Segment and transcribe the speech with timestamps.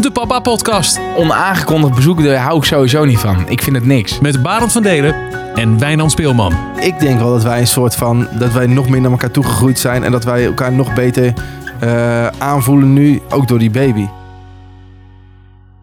[0.00, 1.00] de Papa Podcast.
[1.16, 3.48] Onaangekondigd bezoek, daar hou ik sowieso niet van.
[3.48, 4.20] Ik vind het niks.
[4.20, 5.14] Met Barend van Delen
[5.54, 6.54] en Wijnand Speelman.
[6.80, 8.28] Ik denk wel dat wij een soort van.
[8.38, 10.04] dat wij nog meer naar elkaar toegegroeid zijn.
[10.04, 11.32] en dat wij elkaar nog beter
[11.80, 14.06] eh, aanvoelen nu, ook door die baby.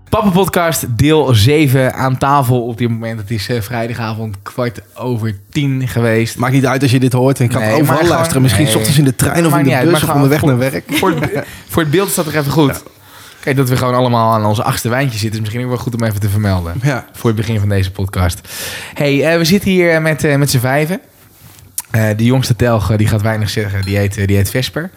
[0.09, 3.19] Papa Podcast, deel 7 aan tafel op dit moment.
[3.19, 6.37] Het is eh, vrijdagavond kwart over tien geweest.
[6.37, 7.39] Maakt niet uit als je dit hoort.
[7.39, 8.41] En ik kan Nee, het overal luisteren.
[8.41, 8.73] Misschien nee.
[8.73, 10.83] s ochtends in de trein of in de uit, bus maar of onderweg naar werk.
[10.87, 12.83] Voor het, voor het beeld staat er even goed.
[13.45, 15.31] Kijk, dat we gewoon allemaal aan onze achtste wijntje zitten.
[15.33, 16.73] Is misschien ook wel goed om even te vermelden.
[16.81, 17.05] Ja.
[17.13, 18.41] Voor het begin van deze podcast.
[18.93, 20.99] hey, eh, we zitten hier met, eh, met z'n vijven.
[21.91, 24.89] Eh, de jongste telg, die gaat weinig zeggen, die heet, die heet Vesper.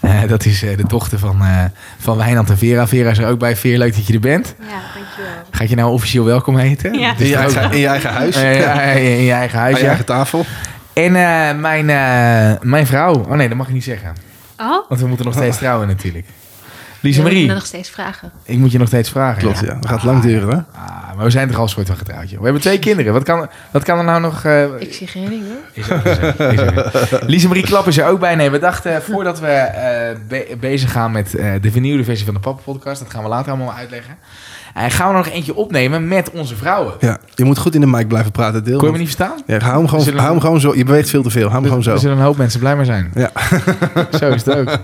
[0.00, 1.64] Eh, dat is eh, de dochter van, eh,
[1.98, 2.86] van Wijnand en Vera.
[2.86, 3.56] Vera is er ook bij.
[3.56, 4.54] Veer, leuk dat je er bent.
[4.58, 5.42] Ja, dankjewel.
[5.50, 6.98] Gaat je nou officieel welkom heten?
[6.98, 7.08] Ja.
[7.10, 8.34] Het In je, eigen, in je eigen huis.
[8.40, 9.88] Ja, in je eigen huis, Aan je ja.
[9.88, 10.44] eigen tafel.
[10.92, 13.14] En eh, mijn, eh, mijn vrouw.
[13.14, 14.14] Oh nee, dat mag ik niet zeggen.
[14.60, 14.88] Oh?
[14.88, 16.26] Want we moeten nog steeds trouwen natuurlijk.
[17.14, 18.30] Moet Marie, me nog steeds vragen.
[18.44, 19.42] ik moet je nog steeds vragen.
[19.42, 19.74] Klopt, ja.
[19.80, 20.56] Dat gaat lang duren, hè?
[20.80, 22.38] Ah, maar we zijn toch al een soort van getrouwd, joh.
[22.38, 23.12] We hebben twee kinderen.
[23.12, 24.44] Wat kan, wat kan er nou nog...
[24.44, 27.20] eh, Ik zie geen ding hoor.
[27.26, 28.34] Lisa Marie Klap is er ook bij.
[28.34, 32.34] Nee, we dachten voordat we eh, be- bezig gaan met eh, de vernieuwde versie van
[32.34, 34.16] de Papa Podcast, dat gaan we later allemaal uitleggen.
[34.74, 36.94] En gaan we nog eentje opnemen met onze vrouwen.
[37.00, 37.18] Ja.
[37.34, 38.76] Je moet goed in de mic blijven praten, deel.
[38.78, 39.42] Kon je me niet verstaan?
[39.46, 40.74] Ja, hou hem, gewoon, hou hem gewoon zo.
[40.76, 41.42] Je beweegt veel te veel.
[41.48, 41.96] Hou hem gewoon Er zo.
[41.96, 43.10] zullen een hoop mensen blij mee zijn.
[43.14, 43.30] Ja.
[44.18, 44.78] Zo is het ook.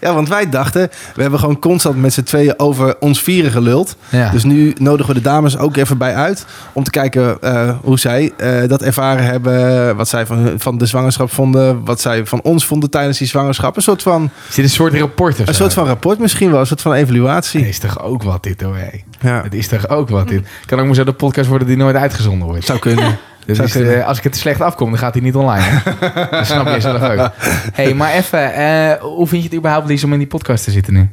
[0.00, 3.96] ja, want wij dachten, we hebben gewoon constant met z'n tweeën over ons vieren geluld.
[4.08, 4.30] Ja.
[4.30, 6.46] Dus nu nodigen we de dames ook even bij uit.
[6.72, 9.96] Om te kijken eh, hoe zij eh, dat ervaren hebben.
[9.96, 11.84] Wat zij van, van de zwangerschap vonden.
[11.84, 13.76] Wat zij van ons vonden tijdens die zwangerschap.
[13.76, 16.60] Een soort van, Is dit een soort rapport een soort van rapport misschien wel.
[16.60, 17.60] Een soort van evaluatie.
[17.60, 18.76] Het is toch ook wat dit, hoor.
[19.20, 20.46] Ja, Het is toch ook wat dit.
[20.66, 22.64] Kan ook maar zo de podcast worden die nooit uitgezonden wordt.
[22.64, 23.18] zou kunnen.
[23.46, 25.62] Dus is, eh, als ik het te slecht afkom, dan gaat hij niet online.
[25.70, 26.26] hè?
[26.30, 27.30] dat snap je zelf ook.
[27.72, 30.70] hey, maar even, eh, hoe vind je het überhaupt, Lies, om in die podcast te
[30.70, 31.08] zitten nu?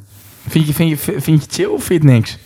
[0.48, 2.38] Vind je, vind je, vind je het chill of vind je het niks?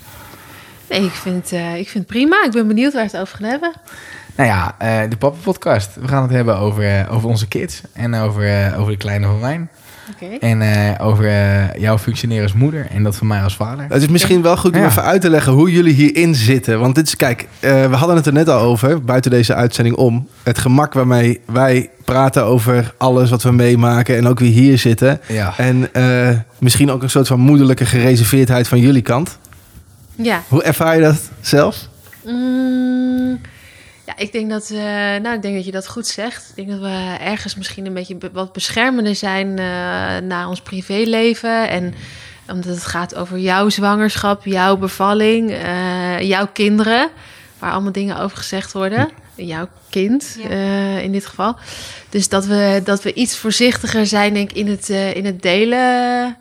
[0.90, 2.44] Nee, ik vind, eh, ik vind het prima.
[2.46, 3.74] Ik ben benieuwd waar we het over gaan hebben.
[4.36, 5.96] Nou ja, eh, de Papa Podcast.
[5.96, 7.82] We gaan het hebben over, over onze kids.
[7.94, 9.70] En over, over de kleine van Wijn.
[10.14, 10.26] Oké.
[10.40, 12.88] En eh, over eh, jouw functioneren als moeder.
[12.90, 13.86] En dat van mij als vader.
[13.90, 14.86] Het is misschien wel goed om Ja.
[14.86, 16.80] even uit te leggen hoe jullie hierin zitten.
[16.80, 19.96] Want dit is, kijk, eh, we hadden het er net al over, buiten deze uitzending
[19.96, 20.28] om.
[20.44, 25.20] Het gemak waarmee wij praten over alles wat we meemaken en ook wie hier zitten.
[25.28, 25.54] Ja.
[25.58, 26.30] En eh,
[26.60, 29.38] misschien ook een soort van moederlijke gereserveerdheid van jullie kant.
[30.16, 30.42] Ja.
[30.48, 31.78] Hoe ervaar je dat zelf?
[32.26, 32.95] Mm,
[34.06, 34.78] ja, ik denk dat, eh,
[35.22, 36.50] nou, ik denk dat je dat goed zegt.
[36.50, 39.66] Ik denk dat we ergens misschien een beetje be- wat beschermender zijn eh,
[40.28, 41.70] naar ons privéleven.
[41.70, 41.94] En
[42.52, 47.10] omdat het gaat over jouw zwangerschap, jouw bevalling, eh, jouw kinderen.
[47.60, 49.10] Waar allemaal dingen over gezegd worden.
[49.36, 50.50] Jouw kind Ja.
[50.50, 51.56] eh, in dit geval.
[52.10, 55.42] Dus dat we, dat we iets voorzichtiger zijn denk ik, in, het, eh, in het
[55.42, 56.38] delen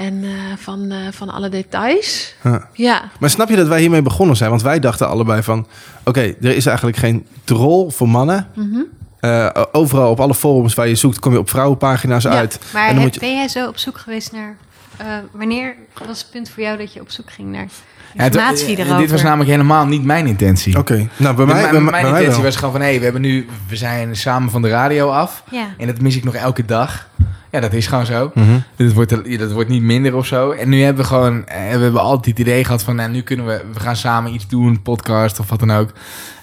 [0.00, 2.34] en, eh, van, eh, van alle details.
[2.44, 2.68] Ja.
[2.72, 4.50] Ja, Maar snap je dat wij hiermee begonnen zijn?
[4.50, 5.66] Want wij dachten allebei van...
[6.04, 8.46] Oké, er is eigenlijk geen troll voor mannen.
[8.54, 8.78] Mhm.
[9.20, 11.18] Eh, overal op alle forums waar je zoekt...
[11.18, 12.58] kom je op vrouwenpagina's Ja, uit.
[12.72, 14.56] Maar En dan heb- je- ben jij zo op zoek geweest naar...
[14.96, 15.74] eh, wanneer
[16.06, 17.66] was het punt voor jou dat je op zoek ging naar
[18.14, 20.78] informatie dit was namelijk helemaal niet mijn intentie.
[20.78, 22.80] Oké, nou bij mij, mijn bij, mijn bij mij intentie was gewoon van...
[22.80, 23.46] hé, we hebben nu...
[23.68, 25.42] We zijn samen van de radio af.
[25.50, 25.66] Ja.
[25.78, 27.08] En dat mis ik nog elke dag.
[27.50, 28.30] Ja, dat is gewoon zo.
[28.34, 28.58] Mhm.
[28.76, 30.50] Dat wordt, dat wordt niet minder of zo.
[30.50, 31.46] En nu hebben we gewoon...
[31.46, 32.96] eh, We hebben altijd het idee gehad van...
[32.96, 33.60] Nou, nu kunnen we...
[33.72, 34.82] We gaan samen iets doen.
[34.82, 35.92] Podcast of wat dan ook.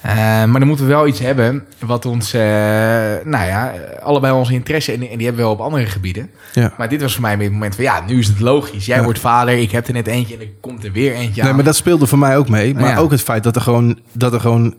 [0.01, 1.65] Eh, maar dan moeten we wel iets hebben...
[1.79, 2.33] Wat ons...
[2.33, 2.41] eh,
[3.23, 3.73] nou ja...
[4.03, 4.91] Allebei onze interesse...
[4.91, 6.29] En, en die hebben we wel op andere gebieden.
[6.53, 6.73] Ja.
[6.77, 7.83] Maar dit was voor mij weer het moment van...
[7.83, 8.85] Ja, nu is het logisch.
[8.85, 9.03] Jij Ja.
[9.03, 9.57] wordt vader.
[9.57, 10.35] Ik heb er net eentje.
[10.35, 11.55] En er komt er weer eentje Nee, aan.
[11.55, 12.73] maar dat speelde voor mij ook mee.
[12.73, 12.97] Maar Ja.
[12.97, 13.99] ook het feit dat er gewoon...
[14.11, 14.73] Dat er gewoon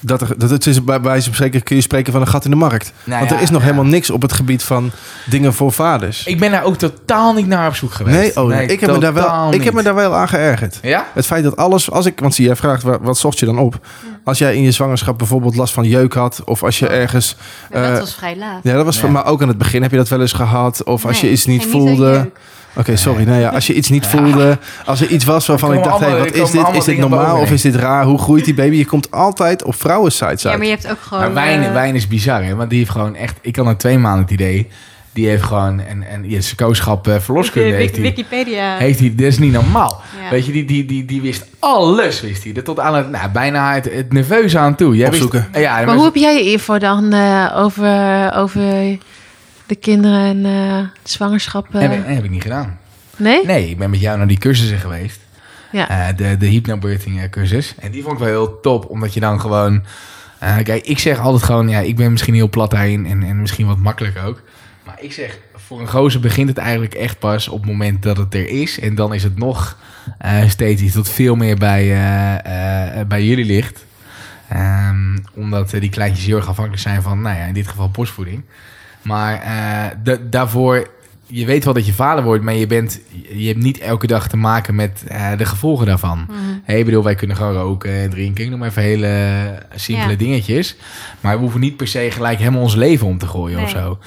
[0.00, 2.44] dat er, dat het is, bij wijze van spreken kun je spreken van een gat
[2.44, 2.92] in de markt.
[3.04, 3.66] Nou Want ja, er is nog ja.
[3.66, 4.90] helemaal niks op het gebied van
[5.26, 6.26] dingen voor vaders.
[6.26, 8.16] Ik ben daar ook totaal niet naar op zoek geweest.
[8.16, 10.78] nee, oh, nee, ik, heb me daar wel, ik heb me daar wel aan geërgerd.
[10.82, 11.06] Ja?
[11.14, 13.58] Het feit dat alles, als ik, want zie jij vraagt, wat, wat zocht je dan
[13.58, 13.86] op?
[14.24, 17.36] Als jij in je zwangerschap bijvoorbeeld last van jeuk had, of als je ergens.
[17.70, 18.60] Dat eh, was vrij laat.
[18.62, 19.82] ja, dat was voor mij ook aan het begin.
[19.82, 20.84] Heb je dat wel eens gehad?
[20.84, 22.30] Of als je iets niet niet
[22.78, 23.24] Oké, sorry.
[23.24, 26.04] Nou ja, als je iets niet voelde, als er iets was waarvan ik dacht, hé,
[26.06, 26.66] allemaal- wat is dit?
[26.72, 28.04] Is dit normaal of is dit raar?
[28.04, 28.76] Hoe groeit die baby?
[28.76, 30.58] Je komt altijd op vrouwensites Ja, uit.
[30.58, 31.22] maar je hebt ook gewoon...
[31.22, 32.54] Maar wijn, eh, wijn is bizar, hè?
[32.54, 33.36] Want die heeft gewoon echt...
[33.40, 34.68] Ik had na twee maanden het idee...
[35.12, 35.80] Die heeft gewoon...
[35.80, 38.02] En, en ja, zijn kooschap eh verloskunde heeft hij.
[38.02, 38.76] Wikipedia.
[38.76, 40.00] Heeft hij, dat is niet normaal.
[40.24, 40.30] Ja.
[40.30, 42.52] Weet je, die, die, die, die wist alles, wist hij.
[42.52, 44.96] Tot aan het, nou, bijna het, het nerveuze aan toe.
[44.96, 45.60] Jij wist- Opzoeken.
[45.60, 48.62] ja, Maar hoe heb jij je info dan eh, over, over
[49.68, 51.74] de kinderen en eh, de zwangerschap?
[51.74, 51.80] eh?
[51.80, 52.78] heb, ik- heb ik niet gedaan.
[53.16, 53.46] nee?
[53.46, 55.20] Nee, ik ben met jou naar die cursussen geweest.
[55.72, 55.88] Ja.
[56.08, 57.74] Eh, de, de hypnobirthing eh, cursus.
[57.78, 59.82] En die vond ik wel heel top, omdat je dan gewoon...
[60.38, 63.40] eh, kijk, ik zeg altijd gewoon, ja, ik ben misschien heel plat daarin en, en
[63.40, 64.42] misschien wat makkelijk ook.
[64.84, 68.16] Maar ik zeg, voor een gozer begint het eigenlijk echt pas op het moment dat
[68.16, 68.80] het er is.
[68.80, 69.76] En dan is het nog
[70.18, 73.84] eh, steeds iets dat veel meer bij, eh, eh, bij jullie ligt.
[74.48, 77.90] Ehm, omdat eh, die kleintjes heel erg afhankelijk zijn van, nou ja, in dit geval
[77.90, 78.42] borstvoeding.
[79.02, 80.88] Maar eh, da- daarvoor,
[81.26, 83.00] je weet wel dat je vader wordt, maar je, bent,
[83.32, 86.18] je hebt niet elke dag te maken met eh, de gevolgen daarvan.
[86.28, 86.36] Mhm.
[86.64, 88.44] Hey, ik bedoel, wij kunnen gewoon roken en drinken.
[88.44, 90.16] Ik noem maar even hele simpele Ja.
[90.16, 90.76] dingetjes.
[91.20, 93.98] Maar we hoeven niet per se gelijk helemaal ons leven om te gooien of zo.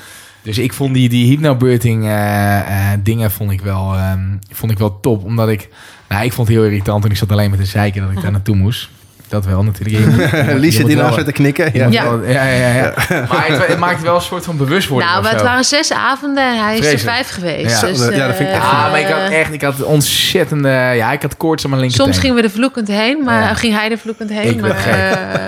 [0.43, 4.19] Dus ik vond die, die hypnobirthing eh, dingen vond ik, wel, ehm,
[4.51, 5.23] vond ik wel top.
[5.23, 5.69] Omdat ik...
[6.09, 8.21] Nou, ik vond het heel irritant en ik zat alleen met te zeiken dat ik
[8.21, 8.89] daar naartoe moest.
[9.31, 9.97] Dat wel natuurlijk.
[9.97, 11.69] Je je je Lies zit moet hiernaast wel- met te knikken.
[11.73, 11.87] je Ja.
[11.89, 12.03] Ja.
[12.03, 12.93] wel- ja, ja, ja.
[13.09, 16.43] Maar het, het maakt wel een soort van bewustwording Nou, maar het waren zes avonden
[16.43, 17.81] en hij is er vijf geweest.
[17.81, 17.87] Ja.
[17.87, 20.69] Dus, ja, dat vind ik echt eh, Ja, maar ik had echt ik had ontzettende...
[20.69, 22.13] Ja, ik had koorts aan mijn linkerteen.
[22.13, 23.53] Soms gingen we er vloekend heen, maar Ja.
[23.53, 24.49] ging hij er vloekend heen.
[24.49, 24.85] Ik maar, eh,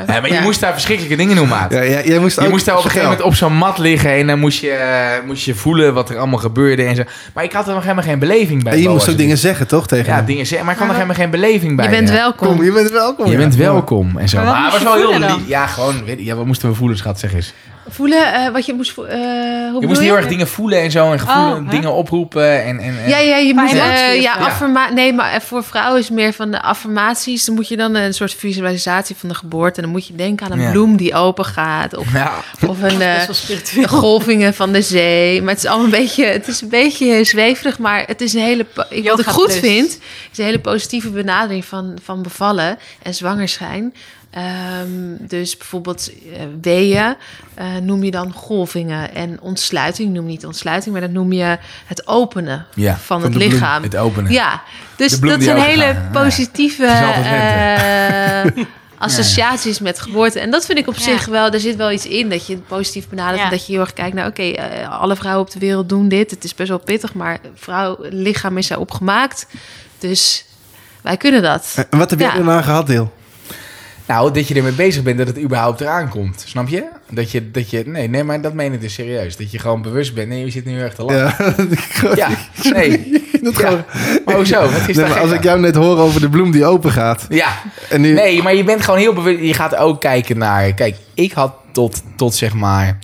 [0.07, 0.41] Ja, maar je ja.
[0.41, 1.71] moest daar verschrikkelijke dingen doen, maat.
[1.71, 4.11] Ja, jij, jij moest Je moest daar op een gegeven moment op zo'n mat liggen
[4.13, 7.03] en dan moest je, eh, moest je voelen wat er allemaal gebeurde en zo.
[7.33, 8.73] Maar ik had er nog helemaal geen beleving bij.
[8.73, 9.87] En je moest ook dingen zeggen, toch?
[9.87, 11.85] Tegen Ja, dingen zeggen, maar ik had nog Maar helemaal geen beleving bij.
[11.85, 12.47] Je bent welkom.
[12.47, 13.31] Kom, je bent welkom.
[13.31, 13.72] Je bent welkom
[14.17, 14.37] en zo.
[14.37, 15.47] Maar Maar, was wel heel lief.
[15.47, 17.53] Ja, gewoon, weet ja, wat moesten we voelen, schat, zeg eens.
[17.89, 19.71] Voelen eh, wat je moest voelen.
[19.71, 22.79] hoe Je moest heel erg dingen voelen en zo en gevoelen, Oh, dingen oproepen en...
[22.79, 26.33] en, en Ja, ja, je moet eh, of ja, Nee, maar voor vrouwen is meer
[26.33, 27.45] van de affirmaties.
[27.45, 29.75] Dan moet je dan een soort visualisatie van de geboorte.
[29.75, 30.71] En dan moet je denken aan een Ja.
[30.71, 31.95] bloem die open gaat.
[31.97, 32.33] Of, Ja.
[32.67, 33.87] of een eh, spiritueel.
[33.87, 35.41] golvingen van de zee.
[35.41, 37.79] Maar het is allemaal een beetje, het is een beetje zweverig.
[37.79, 38.65] Maar het is een hele.
[39.03, 39.59] Wat ik goed plus.
[39.59, 39.99] vind,
[40.31, 43.93] is een hele positieve benadering van, van bevallen en zwangerschijn.
[44.33, 44.87] Ehm,
[45.27, 47.15] dus bijvoorbeeld eh, weeën
[47.53, 49.13] eh, noem je dan golvingen.
[49.15, 53.21] En ontsluiting noem je niet ontsluiting, maar dat noem je het openen Ja, van, van
[53.21, 53.83] het de bloem, lichaam.
[53.83, 54.31] het openen.
[54.31, 54.61] Ja,
[54.95, 55.83] dus dat zijn hele.
[55.85, 56.09] Ja.
[56.11, 58.63] positieve eh,
[59.07, 60.39] associaties met geboorte.
[60.39, 61.01] En dat vind ik op Ja.
[61.01, 63.37] zich wel, er zit wel iets in dat je het positief benadert.
[63.37, 63.43] Ja.
[63.43, 66.07] en Dat je heel erg kijkt naar, oké, eh, alle vrouwen op de wereld doen
[66.07, 66.31] dit.
[66.31, 69.47] Het is best wel pittig, maar vrouw, lichaam is daarop gemaakt.
[69.99, 70.45] Dus
[71.01, 71.85] wij kunnen dat.
[71.89, 72.33] En wat heb jij Ja.
[72.35, 73.13] daarna gehad, Deel?
[74.05, 76.43] Nou, dat je ermee bezig bent dat het überhaupt eraan komt.
[76.47, 76.83] Snap je?
[77.09, 79.37] Dat je, dat je nee, nee, maar dat meen ik dus serieus.
[79.37, 80.27] Dat je gewoon bewust bent.
[80.29, 81.69] Nee, je zit nu heel erg te lachen.
[81.99, 82.29] Ja, Ja,
[82.73, 83.11] nee.
[83.43, 83.67] dat Ja.
[83.67, 83.83] gewoon-
[84.25, 84.61] Maar hoezo?
[84.71, 85.35] Wat is Nee, maar als aan?
[85.35, 87.25] ik jou net hoor over de bloem die open gaat.
[87.29, 89.39] Ja, En nu, nee, maar je bent gewoon heel bewust.
[89.43, 90.73] Je gaat ook kijken naar...
[90.73, 92.99] Kijk, ik had tot, tot zeg maar...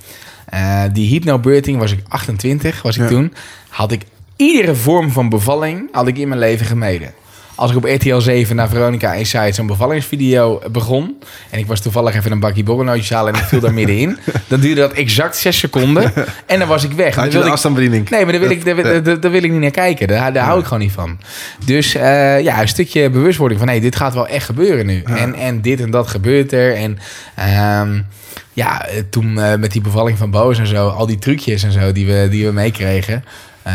[0.46, 3.08] eh, die hypnobirthing was ik 28, was ik Ja.
[3.08, 3.34] toen.
[3.70, 4.02] Had ik
[4.36, 7.14] iedere vorm van bevalling had ik in mijn leven gemeden.
[7.60, 11.18] Als ik op RTL 7 naar Veronica Inside zo'n bevallingsvideo begon...
[11.50, 14.18] en ik was toevallig even een bakje borrelnootjes halen en ik viel daar middenin...
[14.48, 16.14] dan duurde dat exact 6 seconden
[16.46, 17.16] en dan was ik weg.
[17.16, 18.10] Had je ik- afstandsbediening?
[18.10, 20.08] Nee, maar daar wil, ik, daar, wil- daar, daar wil ik niet naar kijken.
[20.08, 21.20] Daar, daar hou ik gewoon niet van.
[21.66, 23.70] Dus eh, ja, een stukje bewustwording van...
[23.70, 25.02] hé, dit gaat wel echt gebeuren nu.
[25.06, 26.76] En, en dit en dat gebeurt er.
[26.76, 26.98] En
[27.36, 28.02] ehm,
[28.54, 30.88] ja, eh, toen eh, met die bevalling van Boos en zo...
[30.88, 33.24] al die trucjes en zo die we, die we meekregen...
[33.64, 33.74] eh,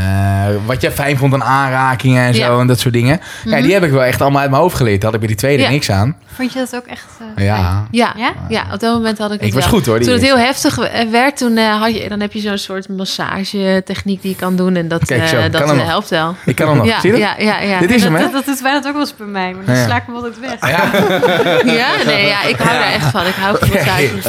[0.66, 2.60] wat jij fijn vond aan aanrakingen en zo Ja.
[2.60, 3.20] en dat soort dingen.
[3.44, 5.00] Die heb ik wel echt allemaal uit mijn hoofd geleerd.
[5.00, 5.68] Daar had ik bij die tweede Ja.
[5.70, 6.16] niks aan.
[6.34, 7.04] Vond je dat ook echt...
[7.36, 8.32] eh, Ja, Ja, Ja?
[8.48, 8.64] ja?
[8.72, 9.72] op dat moment had ik het ik was wel.
[9.72, 9.96] goed hoor.
[9.98, 12.58] die Toen het heel heftig eh, werd, toen, eh, had je, dan heb je zo'n
[12.58, 14.76] soort massagetechniek die je kan doen.
[14.76, 16.34] En dat, Kijk eh, zo, kan dat helpt wel.
[16.44, 16.86] Ik kan hem nog.
[16.86, 17.26] Ja, Zie je dat?
[17.38, 17.78] ja, ja, ja.
[17.78, 18.20] Dit is hem, hè?
[18.22, 19.84] Dat, dat is bijna ook wel eens bij mij, maar dan Ja.
[19.84, 20.70] sla ik hem altijd weg.
[20.70, 20.82] Ja,
[21.80, 23.26] Ja, nee, ja, ik hou er echt van.
[23.26, 24.26] Ik hou van massages.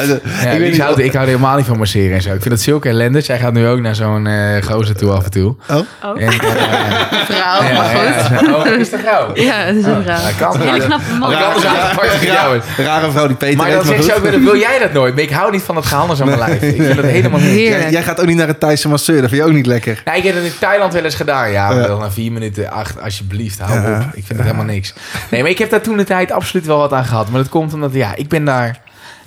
[0.60, 2.34] Ik hou, ik hou er helemaal niet van masseren en zo.
[2.34, 3.22] Ik vind het zulke ellende.
[3.22, 5.55] Zij gaat nu ook naar zo'n eh gozer toe af en toe.
[5.70, 5.76] Oh.
[6.04, 6.22] Oh.
[6.22, 6.30] En, eh,
[7.30, 8.48] Vrouw, ja, maar goed.
[8.48, 9.32] ja, oh, is dat vrouw?
[9.50, 10.18] Ja, het is een vrouw.
[10.18, 10.62] Ja, kan.
[10.62, 11.32] Hele knappe man.
[12.22, 12.64] Jou is.
[12.86, 14.06] Rare vrouw die Peter Maar dan zegt goed.
[14.06, 15.14] ze ook weer, wil jij dat nooit?
[15.14, 16.62] Maar ik hou niet van het gehandels aan mijn lijf.
[16.62, 17.50] Ik vind dat helemaal niet.
[17.50, 17.82] Heerlijk.
[17.82, 20.02] Jij, jij gaat ook niet naar een Thaise masseur, dat vind je ook niet lekker.
[20.06, 21.52] Nou, ik heb dat in Thailand wel eens gedaan.
[21.52, 23.96] Ja, maar dan na vier minuten, acht, alsjeblieft, hou Ja.
[23.98, 24.02] op.
[24.06, 24.94] Ik vind het helemaal niks.
[25.30, 27.30] Nee, maar ik heb daar toen de tijd absoluut wel wat aan gehad.
[27.30, 28.78] Maar dat komt omdat, ja, ik ben daar,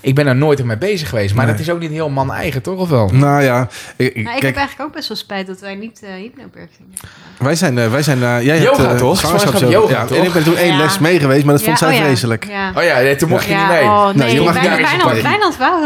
[0.00, 1.34] ik ben daar nooit mee bezig geweest.
[1.34, 1.54] Maar Nee.
[1.54, 2.78] dat is ook niet heel man-eigen, toch?
[2.78, 3.08] Of wel?
[3.12, 5.74] Nou ja, ik, ik- Nou, ik kijk, heb eigenlijk ook best wel spijt dat wij
[5.74, 7.08] niet uh, hypnobirthing hebben.
[7.38, 9.18] wij zijn, eh, wij zijn eh, jij Yoga, hebt, eh, toch?
[9.18, 10.18] Zwangerschap yoga, ja, toch?
[10.18, 10.78] En ik ben toen één Ja.
[10.78, 12.00] les mee geweest, maar dat vond zij oh ja.
[12.04, 12.46] vreselijk.
[12.48, 12.72] Ja.
[12.76, 13.82] Oh ja, nee, toen mocht je niet mee.
[13.82, 14.70] Oh, Nee, nee, je mag heel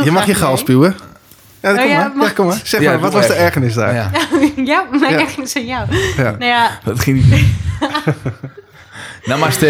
[0.04, 0.56] Je mag je mee.
[0.56, 0.96] spuwen.
[1.60, 2.12] Ja, kom Oh ja, maar.
[2.16, 2.60] mag- Ja, kom maar.
[2.64, 3.94] Zeg Ja, maar, wat was de ergernis daar?
[3.94, 4.10] Ja.
[4.72, 5.86] ja, mijn ergernis aan jou.
[6.16, 6.22] Ja.
[6.22, 7.44] Nou ja, Dat ging niet.
[9.24, 9.66] Namaste.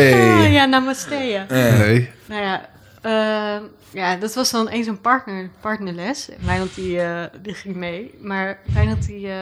[0.50, 1.14] ja namaste.
[1.48, 1.78] Eh.
[1.78, 2.10] Nee.
[2.26, 2.60] Nou ja,
[3.02, 3.56] eh,
[3.90, 6.28] ja, dat was dan eens een partner, partnerles.
[6.40, 8.14] Wijnand die, eh, die ging mee.
[8.20, 9.36] Maar Wijnand die, eh,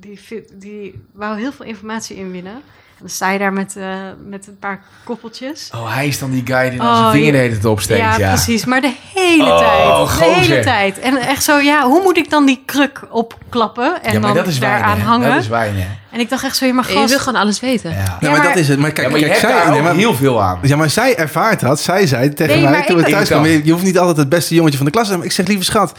[0.00, 0.20] die,
[0.52, 2.52] die wou heel veel informatie inwinnen.
[2.54, 5.70] En dan sta je daar met, eh, met een paar koppeltjes.
[5.74, 8.00] Oh, hij is dan die guy die dan Oh, zijn vinger de hele tijd opsteekt.
[8.00, 8.64] Ja, ja, precies.
[8.64, 10.18] Maar de hele Oh, tijd.
[10.18, 10.98] De hele tijd.
[10.98, 14.36] En echt zo, ja, hoe moet ik dan die kruk opklappen en Ja, maar dan
[14.44, 15.28] dat is wijn, daaraan hangen?
[15.30, 15.86] Dat is wijn, hè?
[16.10, 17.90] En ik dacht echt zo, je mag Je wil gewoon alles weten.
[17.90, 17.96] Ja.
[17.96, 18.78] Ja, maar, maar- dat is het.
[18.78, 20.58] Maar kijk, Ja, maar je kijk hebt zij, daar nee, maar, heel veel aan.
[20.62, 21.80] ja, maar zij ervaart dat.
[21.80, 23.48] Zij zei tegen Nee, mij toen we thuis kwamen...
[23.48, 23.58] dan.
[23.58, 25.18] Je, je hoeft niet altijd het beste jongetje van de klas te zijn.
[25.20, 25.92] Maar ik zeg, lieve schat,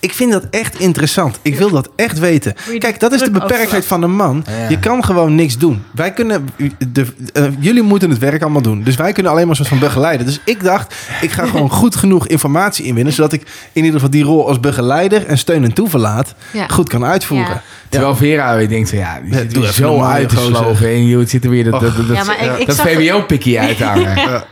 [0.00, 1.38] ik vind dat echt interessant.
[1.42, 2.54] Ik wil dat echt weten.
[2.78, 4.44] Kijk, dat is de beperktheid van een man.
[4.68, 5.84] Je kan gewoon niks doen.
[5.94, 6.48] Wij kunnen...
[6.92, 8.82] De, eh, jullie moeten het werk allemaal doen.
[8.82, 10.26] Dus wij kunnen alleen maar een soort van begeleiden.
[10.26, 13.12] Dus ik dacht, ik ga gewoon goed genoeg informatie inwinnen...
[13.12, 16.34] zodat ik in ieder geval die rol als begeleider en steun en toeverlaat...
[16.52, 16.66] Ja.
[16.66, 17.62] goed kan uitvoeren.
[17.90, 17.98] Ja.
[17.98, 20.88] Terwijl Vera weer denkt van ja, die Ja, zit zo uit te sloven.
[20.88, 21.06] En
[21.44, 22.80] er weer dat, dat, dat, Ja, maar ik, ik dat.
[22.80, 24.00] VWO-pikkie uit aan.
[24.00, 24.44] Ja.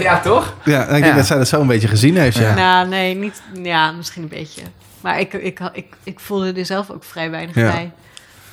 [0.00, 0.54] Ja, toch?
[0.64, 1.14] Ja, ik denk Ja.
[1.14, 2.36] dat zij dat zo een beetje gezien heeft.
[2.38, 2.54] Ja.
[2.54, 3.42] Nou, nee, niet...
[3.62, 4.60] Ja, misschien een beetje.
[5.00, 7.70] Maar ik, ik, ik, ik, voelde er zelf ook vrij weinig Ja.
[7.70, 7.92] bij.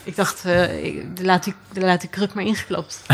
[0.03, 3.01] Ik dacht, eh, ik, laat, die, laat die kruk maar ingeklopt.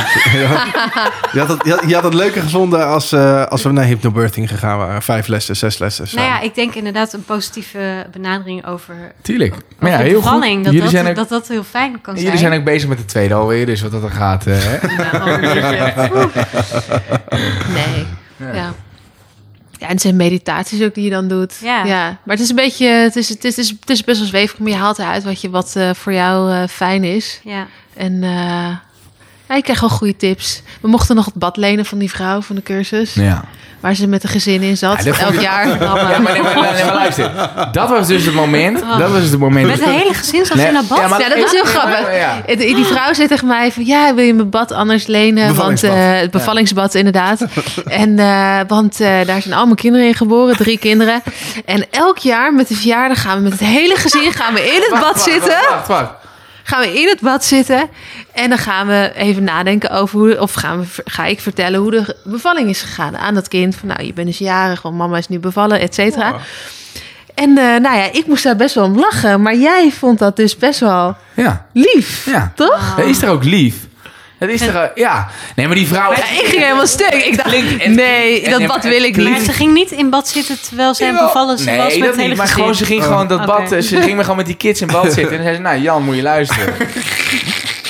[1.34, 3.86] Je, had het, je, had, je had het leuker gevonden als, eh, als we naar
[3.86, 5.02] hypnobirthing gegaan waren.
[5.02, 6.04] Vijf lessen, zes lessen.
[6.04, 6.34] Nou samen.
[6.34, 9.54] ja, ik denk inderdaad een positieve benadering over, Tuurlijk.
[9.54, 10.42] over Maar ja, heel goed.
[10.42, 12.40] Dat Jullie dat, zijn ook, dat dat heel fijn kan jullie zijn.
[12.40, 14.46] zijn ook bezig met de tweede alweer, dus wat dat er gaat.
[14.48, 14.78] eh, hè?
[15.04, 16.36] Ja, oh.
[17.78, 18.06] Nee.
[18.38, 18.54] Ja.
[18.54, 18.74] Ja.
[19.80, 19.86] Ja.
[19.86, 21.60] en het zijn meditaties ook die je dan doet.
[21.62, 21.84] Ja.
[22.24, 24.28] Maar het is een beetje, het is, het is, het is, het is best wel
[24.28, 27.40] zweverig, maar je haalt eruit wat, je, wat eh, voor jou eh, fijn is.
[27.44, 27.68] ja.
[27.94, 28.87] En eh
[29.48, 30.62] ja, je krijgt wel goede tips.
[30.82, 33.14] We mochten nog het bad lenen van die vrouw van de cursus.
[33.14, 33.44] Ja.
[33.80, 35.04] Waar ze met een gezin in zat.
[35.04, 35.68] Ja, elk jaar.
[35.68, 37.32] Ja, maar, nee, maar, nee, maar luister.
[37.72, 38.80] Dat was dus het moment.
[38.98, 39.68] Dat was het moment.
[39.68, 40.98] Met een hele gezin zat Nee, ze naar bad.
[40.98, 42.06] ja, dat was heel grappig.
[42.56, 43.86] Die vrouw zei tegen mij van...
[43.86, 45.56] Ja, wil je mijn bad anders lenen?
[45.56, 47.46] Want eh, het bevallingsbad, inderdaad.
[47.86, 50.58] En, eh, want eh, daar zijn allemaal kinderen in geboren.
[50.58, 51.22] Drie kinderen.
[51.66, 54.32] En elk jaar met de verjaardag gaan we met het hele gezin...
[54.32, 55.50] gaan we in het Wacht, bad wacht, zitten.
[55.50, 56.12] Wacht, wacht, wacht.
[56.68, 57.90] Gaan we in het bad zitten.
[58.34, 60.42] En dan gaan we even nadenken over hoe...
[60.42, 63.76] Of gaan we, ga ik vertellen hoe de bevalling is gegaan aan dat kind.
[63.76, 66.36] Van nou, je bent dus jarig, want mama is nu bevallen, et cetera.
[67.34, 69.42] En eh, nou ja, ik moest daar best wel om lachen.
[69.42, 72.26] Maar jij vond dat dus best wel Ja, lief.
[72.26, 72.52] ja.
[72.56, 72.96] Toch?
[72.98, 73.76] Dat is toch ook lief?
[74.40, 74.90] Dat is toch...
[74.96, 75.28] Ja.
[75.56, 76.12] Nee, maar die vrouw...
[76.12, 77.14] Ja, ik ging helemaal stuk.
[77.14, 79.50] Ik dacht, en- nee, en- dat en- bad en- wil ik klinkt- Maar niet.
[79.50, 81.26] ze ging niet in bad zitten terwijl zij Jawel.
[81.26, 82.38] bevallen ze nee, was met dat het niet.
[82.38, 83.48] Maar gewoon, ze ging gewoon dat Oké.
[83.48, 83.72] bad...
[83.72, 85.38] eh, Ze ging maar gewoon met die kids in bad zitten.
[85.38, 86.74] En zei ze, nou Jan, moet je luisteren.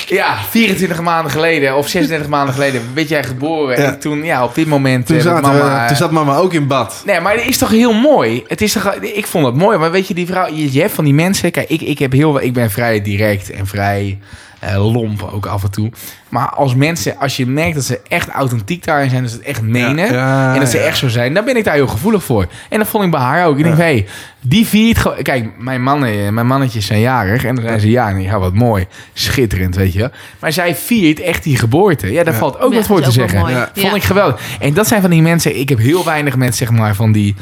[0.06, 3.80] Ja, 24 maanden geleden of 36 maanden geleden werd jij geboren.
[3.80, 3.84] Ja.
[3.86, 5.06] En toen, ja, op dit moment...
[5.06, 7.02] Toen, eh, dat we- mama, toen zat mama ook in bad.
[7.06, 8.44] Nee, maar het is toch heel mooi.
[8.46, 9.78] Het is toch, ik vond het mooi.
[9.78, 11.50] Maar weet je, die vrouw, je, je hebt van die mensen.
[11.50, 14.18] Kijk, ik, ik, heb heel, ik ben vrij direct en vrij
[14.58, 15.90] eh, lomp ook af en toe.
[16.28, 19.46] Maar als mensen, als je merkt dat ze echt authentiek daarin zijn, dat ze het
[19.46, 20.06] echt menen.
[20.06, 20.84] Ja, ja, en dat ze ja.
[20.84, 22.46] echt zo zijn, dan ben ik daar heel gevoelig voor.
[22.68, 23.56] En dat vond ik bij haar ook.
[23.58, 24.06] Ik denk, hé, hey,
[24.40, 25.22] die viert gewoon.
[25.22, 27.44] Kijk, mijn, mannen, mijn mannetjes zijn jarig.
[27.44, 28.86] En dan zijn ze ja, en ja, wat mooi.
[29.12, 30.10] Schitterend, weet je.
[30.38, 32.12] Maar zij viert echt die geboorte.
[32.12, 32.38] Ja, daar Ja.
[32.38, 33.68] valt ook Ja, wat voor te zeggen.
[33.74, 34.40] Vond ik geweldig.
[34.60, 35.58] En dat zijn van die mensen.
[35.58, 37.34] Ik heb heel weinig mensen, zeg maar, van die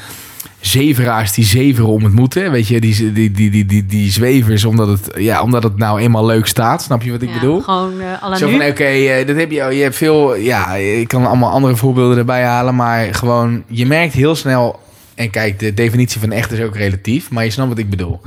[0.66, 2.50] zeveraars die zeveren om het moeten.
[2.50, 6.00] Weet je, die, die, die, die, die, die zwevers omdat het, ja, omdat het nou
[6.00, 6.82] eenmaal leuk staat.
[6.82, 7.60] Snap je wat ik Ja, bedoel?
[7.60, 11.26] Gewoon uh, Zo van, oké, eh, dat heb je, je hebt veel, ja, ik kan
[11.26, 14.80] allemaal andere voorbeelden erbij halen, maar gewoon, je merkt heel snel,
[15.16, 18.20] en kijk, de definitie van echt is ook relatief, maar je snapt wat ik bedoel.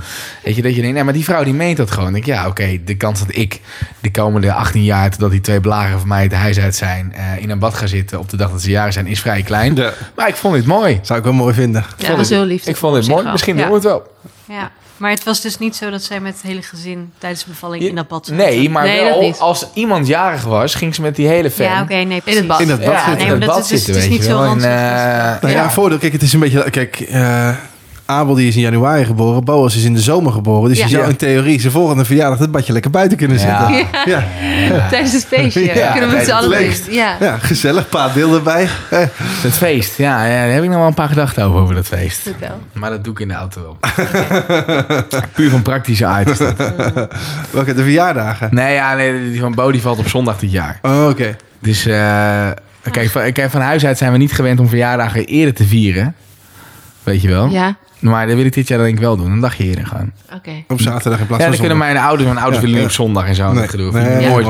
[0.44, 2.08] Weet je, dat je denkt, nee, maar die vrouw die meent dat gewoon.
[2.16, 3.60] Ik denk, ja, oké, de kans dat ik
[4.00, 7.42] de komende 18 jaar, totdat die twee blagen van mij het huis uit zijn, eh,
[7.42, 9.76] in een bad ga zitten op de dag dat ze jaren zijn, is vrij klein.
[9.76, 9.94] Ja.
[10.16, 11.00] Maar ik vond dit mooi.
[11.02, 11.86] Zou ik wel mooi vinden.
[11.98, 12.66] Ja, dat was heel lief.
[12.68, 13.32] Ik vond dit zich mooi.
[13.32, 13.62] Misschien Ja.
[13.62, 14.08] doen we het wel.
[14.50, 14.72] Ja.
[14.98, 17.84] Maar het was dus niet zo dat zij met het hele gezin tijdens de bevalling
[17.84, 18.36] in dat bad zat.
[18.36, 19.40] Nee, maar Nee, dat wel niet.
[19.40, 21.66] als iemand jarig was, ging ze met die hele fan.
[21.66, 22.26] Ja, oké, nee, precies.
[22.26, 22.60] In het bad.
[22.60, 23.14] In het bad Ja, zitten.
[23.14, 24.38] Nee, in maar het dat bad is dus- zitten, het is weet niet je zo
[24.40, 24.44] wel.
[24.44, 24.70] En, ranzig.
[25.36, 25.70] eh, Nou ja, ja.
[25.72, 25.98] voordeel.
[25.98, 26.70] Kijk, het is een beetje...
[26.70, 27.50] Kijk, eh
[28.10, 29.44] Abel die is in januari geboren.
[29.44, 30.70] Boas is in de zomer geboren.
[30.70, 30.84] Dus Ja.
[30.86, 33.68] je zou in theorie zijn volgende verjaardag het badje lekker buiten kunnen Ja.
[33.68, 33.88] zetten.
[34.06, 34.24] Ja,
[34.90, 35.74] Tijdens het feestje.
[35.76, 36.88] Ja, kunnen we allen het.
[36.90, 37.16] Ja.
[37.20, 37.90] ja gezellig.
[37.90, 38.68] Paar beelden erbij.
[38.90, 39.00] Eh,
[39.42, 41.86] Het feest, ja, ja, daar heb ik nog wel een paar gedachten over, over dat
[41.88, 42.20] feest.
[42.22, 42.60] Vertel.
[42.74, 43.78] Maar dat doe ik in de auto wel.
[45.36, 46.58] Puur van praktische aard is dat.
[47.52, 47.74] welke?
[47.74, 48.48] De verjaardagen?
[48.52, 50.80] Nee, ja, nee, die van Bo die valt op zondag dit jaar.
[50.82, 51.36] Oh, oké.
[51.60, 52.48] Dus eh,
[52.92, 56.16] kijk, van, kijk, van huis uit zijn we niet gewend om verjaardagen eerder te vieren.
[57.04, 57.48] Weet je wel?
[57.48, 59.32] Ja, Maar dat wil ik dit jaar denk ik wel doen.
[59.32, 60.14] Een dagje eerder gaan.
[60.36, 60.52] oké.
[60.68, 62.82] Op zaterdag in plaats Ja, van dan kunnen mijn ouders, mijn ouders Ja, willen ja.
[62.88, 63.52] niet op zondag en zo.
[63.52, 63.92] Nee, dat gedoe.
[63.92, 64.46] nee, ja, mooi.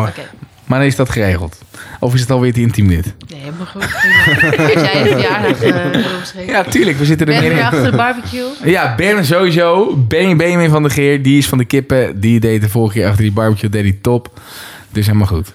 [0.65, 1.57] Maar dan is dat geregeld.
[1.99, 3.13] Of is het alweer te intiem dit?
[3.29, 3.81] Nee, helemaal goed.
[4.75, 6.45] Als jij een verjaardag omschrijven.
[6.53, 6.97] Ja, tuurlijk.
[6.97, 7.65] We zitten er Ben je meer weer in.
[7.79, 8.47] achter de barbecue?
[8.63, 9.95] Ja, Ben sowieso.
[10.07, 12.19] Ben, Benjamin van de Geer, die is van de kippen.
[12.19, 14.39] Die deed de vorige keer achter die barbecue, deed die top.
[14.91, 15.51] Dus helemaal goed.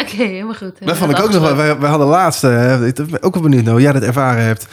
[0.00, 0.72] Oké, helemaal goed.
[0.80, 1.56] Dat vond ik ook nog wel.
[1.56, 4.66] We, we hadden laatst, ik ben ook wel benieuwd naar hoe jij dat ervaren hebt.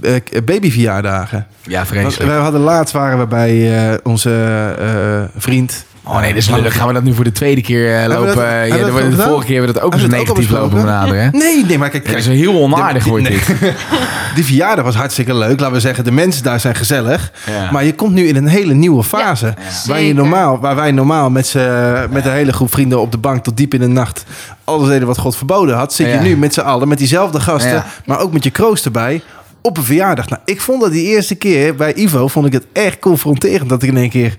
[0.00, 1.46] Eh, babyverjaardagen.
[1.62, 2.30] Ja, vreselijk.
[2.30, 4.30] we hadden laatst waren we bij eh, onze
[4.78, 6.76] eh, vriend Oh nee, dus lullig.
[6.76, 8.66] Gaan we dat nu voor de tweede keer eh, dat- lopen?
[8.66, 11.22] ja, dat de, vorige keer hebben we dat ook eens al negatief lopen benaderen.
[11.22, 11.28] hè?
[11.30, 13.38] Nee, nee, maar kijk, dat is heel onaardig De- wordt nee.
[13.46, 13.72] dit.
[14.34, 15.60] die verjaardag was hartstikke leuk.
[15.60, 17.32] Laten we zeggen, de mensen daar zijn gezellig.
[17.50, 17.70] Ja.
[17.70, 19.54] Maar je komt nu in een hele nieuwe fase.
[19.86, 23.18] waar, je normaal, waar wij normaal met, z'n- met een hele groep vrienden op de
[23.18, 24.24] bank tot diep in de nacht
[24.64, 25.92] alles deden wat God verboden had.
[25.92, 27.86] Zit je nu met z'n allen, met diezelfde gasten, Ja.
[28.04, 29.22] maar ook met je kroost erbij.
[29.62, 30.28] Op een verjaardag.
[30.28, 33.82] Nou, ik vond dat die eerste keer bij Ivo vond ik het echt confronterend dat
[33.82, 34.36] ik in één keer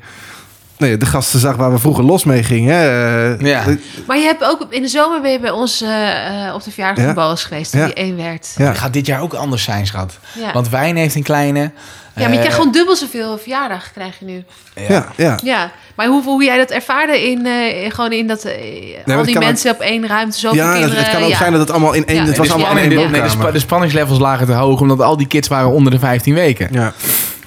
[0.80, 2.76] nee, de gasten zag waar we vroeger los mee gingen.
[2.76, 3.64] Eh, Ja.
[4.08, 6.72] Maar je hebt ook in de zomer ben je bij ons eh, eh, op de
[6.72, 7.14] verjaardag Ja.
[7.14, 7.86] van Boas geweest, toen Ja.
[7.86, 8.54] die één werd.
[8.58, 8.66] Ja.
[8.68, 10.18] Het gaat dit jaar ook anders zijn, schat.
[10.40, 10.52] Ja.
[10.54, 11.60] Want Wijn heeft een kleine.
[11.60, 11.72] ja,
[12.16, 14.44] maar je eh, krijgt gewoon dubbel zoveel verjaardag krijg je nu.
[14.88, 15.40] ja, ja.
[15.44, 19.40] Ja, maar hoe, hoe jij dat ervaarde in, eh, gewoon in dat eh, al die
[19.40, 20.98] mensen op één ruimte, zoveel Ja, kinderen.
[20.98, 21.38] het kan ook ja.
[21.38, 22.18] zijn dat het allemaal in één...
[22.22, 22.26] Ja.
[22.26, 25.02] Het was de, allemaal in één de, nee, de, de spanningslevels lagen te hoog, omdat
[25.02, 26.68] al die kids waren onder de 15 weken.
[26.72, 26.94] Ja.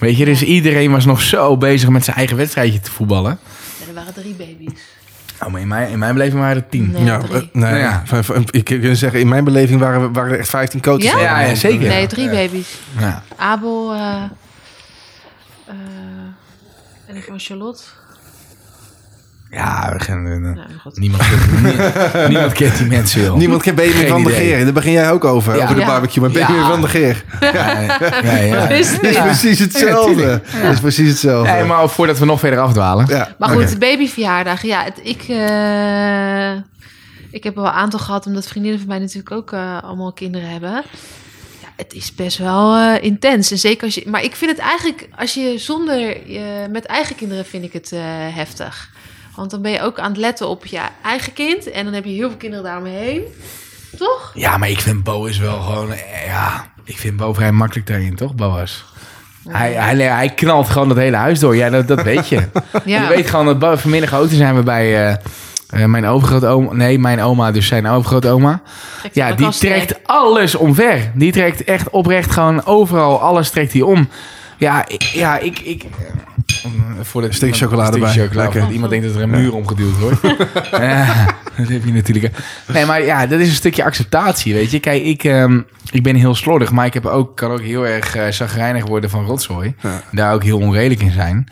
[0.03, 3.39] Weet je, dus iedereen was nog zo bezig met zijn eigen wedstrijdje te voetballen.
[3.81, 4.81] Ja, er waren drie baby's.
[5.43, 6.91] Oh, maar in mijn, in mijn beleving waren er tien.
[6.91, 7.35] Nee, Ja, drie.
[7.41, 8.03] eh, nee, Ja.
[8.51, 11.05] ik kan zeggen, in mijn beleving waren, we- waren er echt 15 coaches.
[11.13, 11.21] Ja?
[11.21, 11.89] Ja, ja, zeker.
[11.89, 12.69] Nee, drie baby's.
[12.99, 13.23] Ja.
[13.37, 14.23] Abel eh,
[15.67, 15.75] eh,
[17.07, 17.83] en ik van Charlotte.
[19.55, 20.99] Ja, we gaan, eh, Nou, goed.
[20.99, 23.37] niemand, kent, nie- niemand kent die mensen wel.
[23.37, 24.47] Niemand kent Benjamin van der idee.
[24.55, 24.65] Geer.
[24.65, 25.63] Daar begin jij ook over, Ja.
[25.63, 25.87] over de Ja.
[25.87, 26.23] barbecue.
[26.23, 26.47] Maar Ja.
[26.47, 27.25] Benjamin van der Geer.
[27.41, 27.79] Ja,
[28.23, 28.69] ja, ja.
[28.69, 29.23] Is Het is Ja.
[29.25, 30.41] precies hetzelfde.
[30.47, 31.53] Het is precies hetzelfde.
[31.53, 33.07] Nee, maar voordat we nog verder afdwalen.
[33.09, 33.35] ja.
[33.39, 34.63] Maar goed, de babyverjaardag.
[34.63, 36.53] Ja, het, ik, eh,
[37.31, 40.49] ik heb wel een aantal gehad, omdat vriendinnen van mij natuurlijk ook eh, allemaal kinderen
[40.49, 40.71] hebben.
[41.61, 43.51] Ja, het is best wel eh, intens.
[43.51, 45.99] En zeker als je, maar ik vind het eigenlijk, als je zonder,
[46.31, 48.01] je met eigen kinderen vind ik het eh,
[48.37, 48.91] heftig.
[49.37, 51.71] Want dan ben je ook aan het letten op je eigen kind.
[51.71, 53.23] En dan heb je heel veel kinderen daaromheen.
[53.99, 54.31] Toch?
[54.35, 55.93] Ja, maar ik vind Bo is wel gewoon...
[55.93, 58.85] eh, Ja, ik vind Bo vrij makkelijk daarin, toch, Boas?
[59.49, 61.57] Hij, hij, hij knalt gewoon het hele huis door.
[61.57, 62.37] Ja, dat, dat weet je.
[62.85, 63.03] Ja.
[63.03, 65.17] Je weet gewoon dat Bo, vanmiddag auto zijn we bij eh,
[65.83, 66.73] eh, mijn overgrootoma.
[66.73, 68.63] Nee, mijn oma, dus zijn overgrootoma.
[68.99, 71.11] Trekt Ja, die trekt alles omver.
[71.15, 73.21] Die trekt echt oprecht gewoon overal.
[73.21, 74.09] Alles trekt hij om.
[74.57, 75.03] Ja, ik...
[75.03, 75.85] Ja, ik, ik
[77.01, 78.29] voor de Stukje chocolade bij.
[78.33, 78.71] Lekker.
[78.71, 80.21] Iemand denkt dat er een muur omgeduwd wordt.
[80.71, 81.27] ja,
[81.57, 82.31] dat heb je natuurlijk.
[82.73, 84.81] Nee, maar ja, dat is een stukje acceptatie, weet je.
[84.81, 88.17] Kijk, ik, ehm, ik ben heel slordig, maar ik heb ook, kan ook heel erg
[88.17, 89.75] uh, zagrijnig worden van rotzooi.
[89.81, 90.03] Ja.
[90.11, 91.49] Daar ook heel onredelijk in zijn.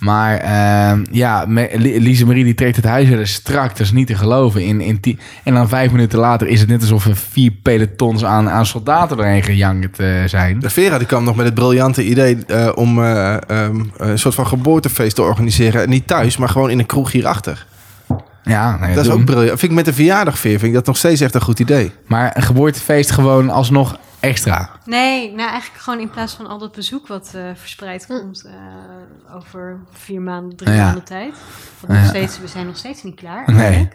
[0.00, 1.44] Maar ehm, ja,
[1.76, 3.68] Lise Marie die trekt het huis weer strak.
[3.68, 4.62] Dat is niet te geloven.
[4.62, 8.48] In, in en dan vijf minuten later is het net alsof er vier pelotons aan,
[8.48, 10.60] aan soldaten doorheen gejankt eh, zijn.
[10.60, 14.34] De Vera die kwam nog met het briljante idee eh, om eh, ehm, een soort
[14.34, 15.88] van geboortefeest te organiseren.
[15.88, 17.66] Niet thuis, maar gewoon in een kroeg hierachter.
[18.42, 19.20] Ja, nou ja, dat is doen.
[19.20, 19.58] ook briljant.
[19.58, 21.92] Vind ik met de verjaardagveer vind ik dat nog steeds echt een goed idee.
[22.06, 24.70] Maar een geboortefeest gewoon alsnog extra.
[24.84, 29.36] Nee, nou eigenlijk gewoon in plaats van al dat bezoek wat eh, verspreid komt eh,
[29.36, 30.84] over vier maanden, drie Ja.
[30.84, 31.34] maanden tijd.
[31.80, 31.98] Want Ja.
[31.98, 33.42] nog steeds, we zijn nog steeds niet klaar.
[33.46, 33.60] Nee.
[33.62, 33.94] eigenlijk.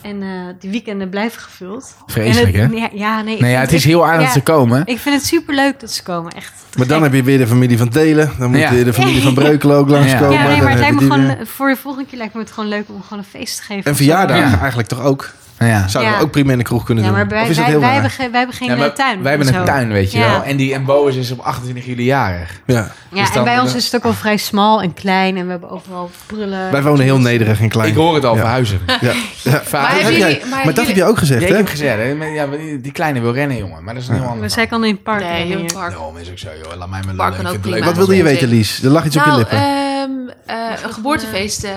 [0.00, 0.28] En eh,
[0.58, 1.96] die weekenden blijven gevuld.
[2.06, 2.76] Vreselijk, en hè?
[2.76, 3.40] Ja, ja, nee.
[3.40, 4.82] Nee, ja, het is heel aardig ja, te komen.
[4.86, 6.52] Ik vind het superleuk dat ze komen, echt.
[6.76, 7.06] Maar dan gek.
[7.06, 8.32] heb je weer de familie van Delen.
[8.38, 8.70] Dan moet Ja.
[8.70, 10.32] de familie van Breukelen ook langskomen.
[10.32, 11.46] Ja, nee, maar het lijkt je me gewoon, weer.
[11.46, 13.84] voor de volgende keer lijkt me het gewoon leuk om gewoon een feest te geven.
[13.84, 14.58] En verjaardagen Ja.
[14.58, 15.30] eigenlijk toch ook?
[15.58, 15.88] Ja.
[15.88, 16.18] Zouden Ja.
[16.18, 17.18] we ook prima in de kroeg kunnen Ja, doen?
[17.18, 18.00] maar wij, of is dat wij, heel wij, raar?
[18.00, 19.22] hebben, geen- wij hebben geen Ja, eh, maar tuin.
[19.22, 19.66] Wij hebben en een zo.
[19.66, 20.30] tuin, weet je Ja.
[20.30, 20.42] wel.
[20.42, 22.60] En, die, en Boas is op 28 juli jarig.
[22.66, 22.74] Ja.
[22.74, 25.44] Ja, Dus dan- en bij ons is het ook wel vrij smal en klein en
[25.44, 26.70] we hebben overal prullen.
[26.70, 27.88] Wij wonen heel nederig en klein.
[27.88, 28.40] Ik hoor het al Ja.
[28.40, 28.80] verhuizen.
[29.00, 29.12] Ja.
[29.72, 31.58] Maar jij- maar maar dat heb je ook gezegd, Ja, ik hè?
[31.58, 32.26] heb gezegd, hè.
[32.26, 33.84] Ja, maar die, kleine wil rennen, jongen.
[33.84, 35.72] Maar dat is een heel ander Maar zij kan in het park Nee, heel hier.
[35.72, 35.92] park.
[35.92, 36.76] Nou, is ook zo, joh.
[36.78, 37.84] Laat mij maar Park kan ook het prima.
[37.84, 38.82] Wat wilde je we- weten, Lies?
[38.82, 39.58] Er lag iets op je Nou, lippen.
[39.58, 40.10] ehm,
[40.46, 41.64] eh, een geboortefeest.
[41.64, 41.70] eh,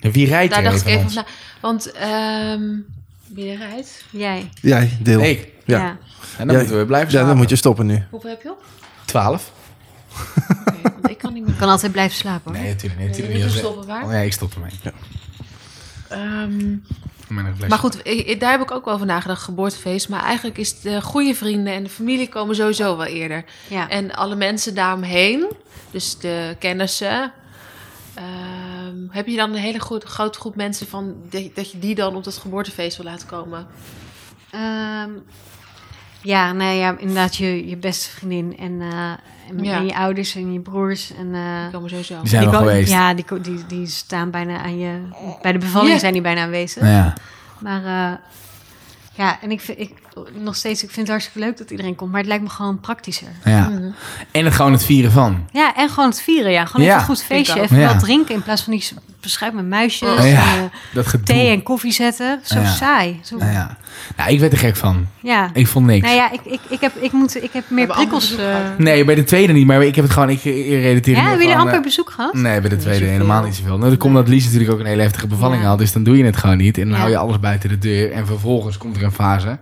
[0.00, 1.30] Wie rijdt daar er dacht ik van even van na.
[1.60, 2.62] Want ehm
[3.26, 4.04] wie er rijdt?
[4.10, 4.50] Jij.
[4.62, 5.20] Jij, deel.
[5.20, 5.48] Ik.
[5.64, 5.78] Ja.
[5.78, 5.88] Ja.
[6.38, 6.60] En dan Ja.
[6.62, 7.28] moeten we blijven Ja, slapen.
[7.28, 8.04] dan moet je stoppen nu.
[8.10, 8.64] Hoeveel heb je op?
[9.04, 9.52] 12?
[10.66, 11.52] Oké, want ik kan niet meer.
[11.52, 12.60] Ik kan altijd blijven slapen hoor.
[12.62, 13.10] Nee, natuurlijk niet.
[13.10, 13.44] Nee, Natuurlijk niet.
[13.54, 14.04] moet stoppen, waar?
[14.04, 14.70] Oh, ja, ik stop ermee.
[16.08, 16.68] Ehm,
[17.28, 17.68] nog blij.
[17.68, 18.04] maar goed,
[18.40, 20.08] daar heb ik ook over nagedacht, geboortefeest.
[20.08, 23.44] Maar eigenlijk is de goede vrienden en de familie komen sowieso wel eerder.
[23.68, 23.88] Ja.
[23.88, 25.46] En alle mensen daaromheen,
[25.90, 27.32] dus de kennissen.
[28.88, 32.16] Ehm, heb je dan een hele grote groep mensen van dat, dat je die dan
[32.16, 33.66] op dat geboortefeest wil laten komen?
[34.50, 35.10] Ehm,
[36.22, 39.10] ja, nou ja, inderdaad je, je beste vriendin en, eh,
[39.48, 39.76] en, Ja.
[39.76, 41.12] en je ouders en je broers.
[41.14, 42.20] En, eh, Die komen sowieso.
[42.20, 42.90] Die zijn die wel geweest.
[42.90, 45.00] Ja, die, die, die staan bijna aan je...
[45.42, 46.82] Bij de bevalling zijn die bijna aanwezig.
[46.82, 47.14] Ja.
[47.60, 48.18] Maar eh,
[49.14, 49.92] ja, en ik vind ik,
[50.38, 52.10] nog steeds, ik vind het hartstikke leuk dat iedereen komt.
[52.10, 53.28] Maar het lijkt me gewoon praktischer.
[53.44, 53.68] Ja.
[53.68, 53.82] Mhm.
[54.30, 55.46] En het gewoon het vieren van.
[55.52, 56.52] Ja, en gewoon het vieren.
[56.52, 56.90] Ja, gewoon Ja.
[56.92, 57.56] even een goed feestje.
[57.56, 57.62] Ik.
[57.62, 57.86] Even Ja.
[57.92, 58.84] wat drinken in plaats van die
[59.20, 60.08] beschuit met muisjes.
[60.08, 60.24] Oh, ja.
[60.56, 60.62] en, eh,
[60.94, 61.26] Dat gedoe.
[61.26, 62.40] thee en koffie zetten.
[62.42, 62.66] Zo Ja.
[62.66, 63.20] saai.
[63.22, 63.76] Zo, Nou ja.
[64.16, 65.06] Nou, ik werd er gek van.
[65.22, 65.50] ja.
[65.52, 66.04] Ik vond niks.
[66.04, 68.30] Nou ja, ik, ik, ik, heb, ik, moet, ik heb meer prikkels.
[68.30, 68.78] eh, gehad.
[68.78, 71.56] Nee, bij de tweede niet, maar ik heb het gewoon, ik relateer ja, hebben jullie
[71.60, 72.34] amper uh, bezoek gehad?
[72.34, 73.76] Nee, bij de tweede helemaal niet zoveel.
[73.76, 75.68] Nou, dan komt dat Lies natuurlijk ook een hele heftige bevalling Ja.
[75.68, 76.76] had, dus dan doe je het gewoon niet.
[76.78, 76.98] En dan Ja.
[76.98, 78.12] hou je alles buiten de deur.
[78.12, 79.58] En vervolgens komt er een fase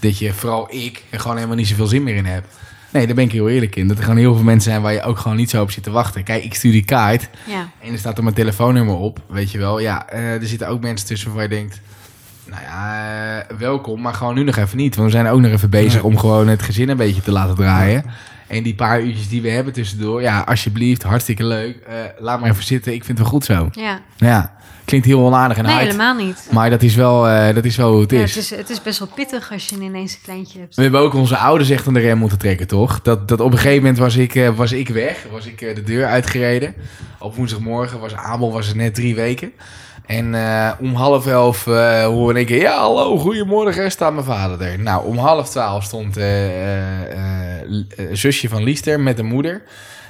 [0.00, 2.54] dat je, vooral ik, er gewoon helemaal niet zoveel zin meer in hebt.
[2.90, 3.88] Nee, daar ben ik heel eerlijk in.
[3.88, 5.82] Dat er gewoon heel veel mensen zijn waar je ook gewoon niet zo op zit
[5.82, 6.22] te wachten.
[6.24, 7.68] Kijk, ik stuur die kaart Ja.
[7.82, 9.78] en er staat er mijn telefoonnummer op, weet je wel.
[9.78, 11.80] Ja, eh, er zitten ook mensen tussen waar je denkt...
[12.44, 14.96] Nou ja, eh, welkom, maar gewoon nu nog even niet.
[14.96, 17.54] Want we zijn ook nog even bezig om gewoon het gezin een beetje te laten
[17.54, 18.04] draaien.
[18.46, 21.76] En die paar uurtjes die we hebben tussendoor, ja, alsjeblieft, hartstikke leuk.
[21.76, 23.68] Eh, laat maar even zitten, ik vind het wel goed zo.
[23.72, 24.00] ja.
[24.16, 24.56] Ja,
[24.86, 25.84] klinkt heel onaardig en Nee, hard.
[25.86, 26.48] helemaal niet.
[26.50, 28.34] Maar dat is, wel, eh, dat is wel hoe het Ja, is.
[28.34, 30.74] het, is, het is best wel pittig als je ineens een kleintje hebt.
[30.76, 33.02] We hebben ook onze ouders echt aan de rem moeten trekken, toch?
[33.02, 35.26] Dat, dat op een gegeven moment was ik, eh, was ik weg.
[35.30, 36.74] Was ik eh, de deur uitgereden.
[37.18, 39.52] Op woensdagmorgen was Abel was het net drie weken.
[40.06, 40.34] En
[40.80, 42.48] om half elf uh, hoorde ik...
[42.48, 44.78] Ja, hallo, goedemorgen, staat mijn vader er.
[44.78, 46.24] Nou, om half twaalf stond eh,
[48.12, 49.62] zusje van Liester met de moeder.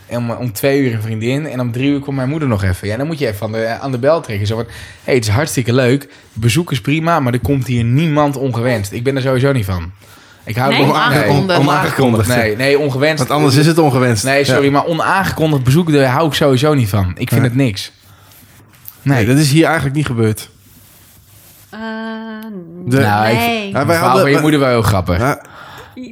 [0.07, 1.47] En om, om twee uur een vriendin.
[1.47, 2.89] En om drie uur komt mijn moeder nog even.
[2.89, 4.47] Ja, dan moet je even aan de, aan de bel trekken.
[4.47, 4.67] Zo van,
[5.05, 6.09] hey, het is hartstikke leuk.
[6.33, 8.93] Bezoek is prima, maar er komt hier niemand ongewenst.
[8.93, 9.91] Ik ben er sowieso niet van.
[10.45, 10.81] Ik hou Nee?
[10.81, 11.59] nee, Onaangekondigd.
[11.61, 12.29] onaangekondigd.
[12.29, 13.19] Nee, nee, ongewenst.
[13.19, 14.25] Want anders is het ongewenst.
[14.25, 14.71] Nee, sorry, Ja.
[14.71, 17.09] maar onaangekondigd bezoek, daar hou ik sowieso niet van.
[17.19, 17.47] Ik vind Ja.
[17.49, 17.93] het niks.
[19.03, 20.49] Nee, Nee, dat is hier eigenlijk niet gebeurd.
[21.71, 21.77] De-
[22.87, 23.67] ik- nee.
[23.69, 23.97] Ja, wij wij hadden...
[23.97, 25.19] hadden- je moeder wel heel grappig.
[25.19, 25.43] Ja,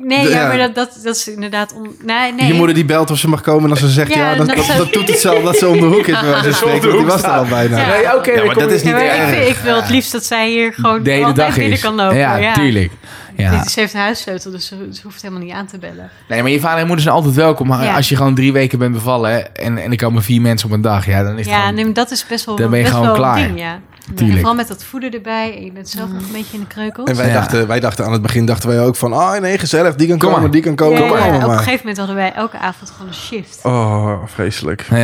[0.03, 0.47] nee, de- ja, ja.
[0.49, 1.73] maar dat, dat, dat is inderdaad...
[1.75, 1.97] On...
[2.03, 2.47] Nee, nee.
[2.47, 4.47] Je moeder die belt of ze mag komen en als ze zegt ja, Ja, dan,
[4.47, 6.19] dat dat, zou- dat doet het zelf dat ze om de hoek is.
[6.19, 7.79] ze want die was er al bijna.
[7.79, 7.87] Ja.
[7.87, 9.49] Nee, oké, maar kom dat is niet Ja, maar erg.
[9.49, 11.81] ik, wil het liefst dat zij hier gewoon de hele dag binnen is.
[11.83, 12.17] kan lopen.
[12.17, 12.91] ja, ja, tuurlijk.
[13.37, 13.65] Ja.
[13.69, 16.11] Ze heeft een huissleutel, dus ze, ze hoeft helemaal niet aan te bellen.
[16.29, 17.67] Nee, maar je vader en moeder zijn altijd welkom.
[17.67, 17.95] Maar Ja.
[17.97, 20.81] als je gewoon drie weken bent bevallen en, en er komen vier mensen op een
[20.81, 21.75] dag, ja, dan is het Ja, gewoon...
[21.75, 23.37] nee, dat is best wel, Dan ben je best gewoon wel klaar.
[23.39, 23.79] een ding, ja.
[24.15, 25.57] Vooral met dat voeden erbij.
[25.57, 27.11] En je bent zelf nog een beetje in de kreukels.
[27.11, 27.33] En wij, Ja.
[27.33, 30.19] dachten, wij dachten aan het begin dachten wij ook van, oh nee, gezellig, die kan
[30.19, 30.51] Kom komen, maar.
[30.51, 31.45] die kan komen, Ja, kom ja, maar.
[31.45, 33.61] op een gegeven moment hadden wij elke avond gewoon een shift.
[33.63, 34.87] Oh, vreselijk.
[34.91, 34.97] Ja.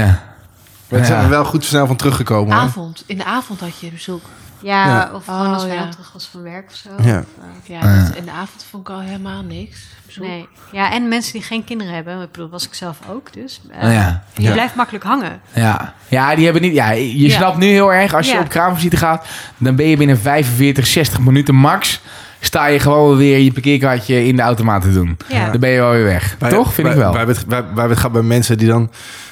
[0.88, 2.57] Maar daar zijn we wel goed snel van teruggekomen.
[2.57, 3.05] Avond.
[3.07, 4.23] In de avond had je bezoek.
[4.62, 5.11] Ja, Ja.
[5.14, 5.83] of gewoon als Oh, wij ja.
[5.83, 6.88] dan terug was van werk of zo.
[7.03, 7.18] Ja.
[7.18, 7.25] Of,
[7.68, 8.07] eh, Ja, Ah.
[8.07, 9.79] dat- in de avond vond ik al helemaal niks.
[10.07, 10.25] Bezoek.
[10.25, 10.49] nee.
[10.73, 12.23] Ja, en mensen die geen kinderen hebben.
[12.23, 13.33] Ik bedoel, was ik zelf ook.
[13.33, 14.25] Dus Oh, ja.
[14.35, 14.53] je Ja.
[14.53, 15.40] blijft makkelijk hangen.
[15.55, 15.94] Ja.
[16.09, 16.75] ja, die hebben niet...
[16.75, 17.37] Ja, je Ja.
[17.37, 18.40] snapt nu heel erg, als je Ja.
[18.40, 22.01] op kraamvisite gaat, dan ben je binnen 45, 60 minuten max,
[22.40, 25.16] sta je gewoon weer je parkeerkaartje in de automaat te doen.
[25.29, 25.51] Ja.
[25.51, 26.37] Dan ben je wel weer weg.
[26.38, 26.73] Wij- Toch?
[26.75, 27.09] Vind wij, ik wel.
[27.11, 28.90] Wij hebben het, wij, wij hebben het gehad bij mensen die dan,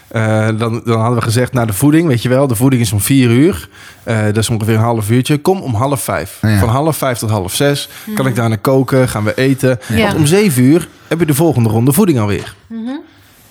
[0.09, 0.83] eh, dan...
[0.85, 2.47] Dan hadden we gezegd, naar de voeding, weet je wel.
[2.47, 3.69] De voeding is om vier uur.
[4.03, 5.39] Eh, dat is ongeveer een half uurtje.
[5.39, 6.39] Kom om half vijf.
[6.43, 6.59] Ja.
[6.59, 7.89] Van half vijf tot half zes.
[8.15, 9.79] Kan ik daarna koken, gaan we eten.
[9.89, 10.03] Ja.
[10.03, 12.55] Want om zeven uur heb je de volgende ronde voeding alweer.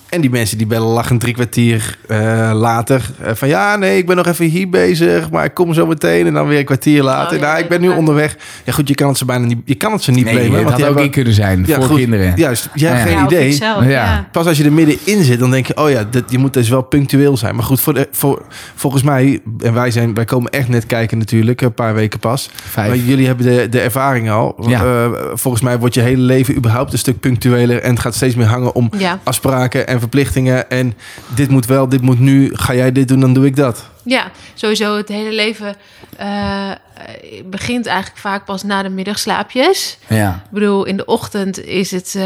[0.08, 3.10] En die mensen die bellen lachen drie kwartier eh, later.
[3.22, 5.30] eh, van ja, nee, ik ben nog even hier bezig.
[5.30, 6.26] Maar ik kom zo meteen.
[6.26, 7.36] En dan weer een kwartier later.
[7.36, 8.36] Oh, ja, nou, ik ben nu onderweg.
[8.64, 10.50] Ja goed, je kan het ze bijna niet, je kan het ze niet nee, blamen.
[10.52, 11.98] dat want had ook hebben- ik kunnen zijn Ja, voor goed.
[11.98, 12.32] kinderen.
[12.36, 13.16] Juist, jij hebt Ja.
[13.16, 13.52] geen idee.
[13.52, 13.84] zelf.
[14.32, 16.68] Pas als je er middenin zit, dan denk je, oh ja, dit, je moet dus
[16.68, 17.54] wel punctueel zijn.
[17.54, 18.42] Maar goed, voor de, voor,
[18.74, 22.50] volgens mij, en wij, zijn, wij komen echt net kijken natuurlijk, een paar weken pas.
[22.64, 22.88] Vijf.
[22.88, 24.56] Maar jullie hebben de, de ervaring al.
[24.68, 24.82] Ja.
[24.84, 27.80] Eh, volgens mij wordt je hele leven überhaupt een stuk punctueler.
[27.82, 29.18] En het gaat steeds meer hangen om Ja.
[29.22, 30.70] afspraken en verplichtingen.
[30.70, 30.94] En
[31.34, 32.50] dit moet wel, dit moet nu.
[32.52, 33.86] Ga jij dit doen, dan doe ik dat.
[34.04, 35.76] Ja, sowieso het hele leven
[36.16, 36.70] eh,
[37.44, 39.98] begint eigenlijk vaak pas na de middagslaapjes.
[40.08, 40.42] Ja.
[40.44, 42.22] Ik bedoel, in de ochtend is het, eh,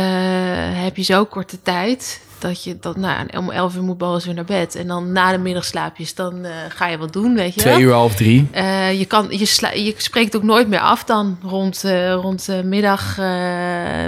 [0.82, 4.34] heb je zo korte tijd dat je dat nou, om 11 uur moet Boris weer
[4.34, 4.74] naar bed.
[4.76, 7.72] En dan na de middagslaapjes, dan eh, ga je wat doen, weet je wel.
[7.72, 8.48] Twee uur, half drie.
[8.50, 12.48] Eh, je, kan, je, sla- je spreekt ook nooit meer af dan rond, eh, rond
[12.64, 13.16] middag,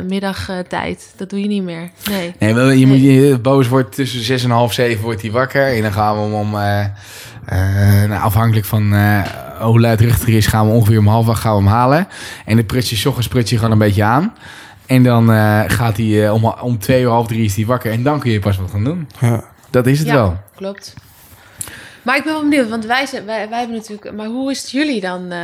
[0.07, 1.15] middagtijd.
[1.17, 1.91] dat doe je niet meer.
[2.11, 2.35] Nee.
[2.39, 5.77] Nee, je moet, je, Boos wordt tussen zes en half zeven wordt hij wakker.
[5.77, 6.51] En dan gaan we hem om...
[8.09, 8.95] nou, afhankelijk van
[9.61, 12.09] hoe luidruchtig is, gaan we ongeveer om half acht gaan we hem halen.
[12.45, 14.33] En de prutje, 's ochtends prutje gewoon een beetje aan.
[14.87, 17.93] En dan eh, gaat hij eh, om, om twee uur, half drie is hij wakker.
[17.93, 19.09] En dan kun je pas wat gaan doen.
[19.21, 19.45] Ja.
[19.71, 20.37] Dat is het Ja, wel.
[20.57, 20.95] klopt.
[22.03, 24.13] Maar ik ben wel benieuwd, want wij, zijn, wij, wij hebben natuurlijk...
[24.17, 25.39] Maar hoe is het jullie dan eh,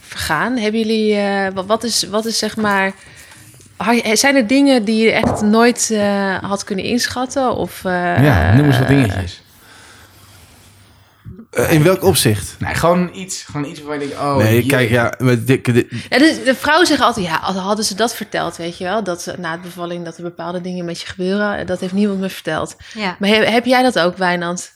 [0.00, 0.56] vergaan?
[0.56, 1.14] Hebben jullie...
[1.16, 2.92] eh, wat, wat, is, wat is zeg maar...
[4.12, 7.56] Zijn er dingen die je echt nooit eh, had kunnen inschatten?
[7.56, 9.42] Of, eh, ja, noem eens wat dingetjes.
[11.54, 12.56] Eh, in welk opzicht?
[12.58, 14.36] Nee, gewoon iets, gewoon iets waarvan je denkt, oh...
[14.36, 15.14] nee, kijk, ja.
[15.18, 18.56] Met dikke, di- Ja, de, de vrouwen zeggen altijd, ja, al hadden ze dat verteld,
[18.56, 19.04] weet je wel?
[19.04, 21.66] Dat ze na de bevalling dat er bepaalde dingen met je gebeuren.
[21.66, 22.76] Dat heeft niemand me verteld.
[22.94, 23.16] Ja.
[23.18, 24.72] Maar heb, heb jij dat ook, Wijnand?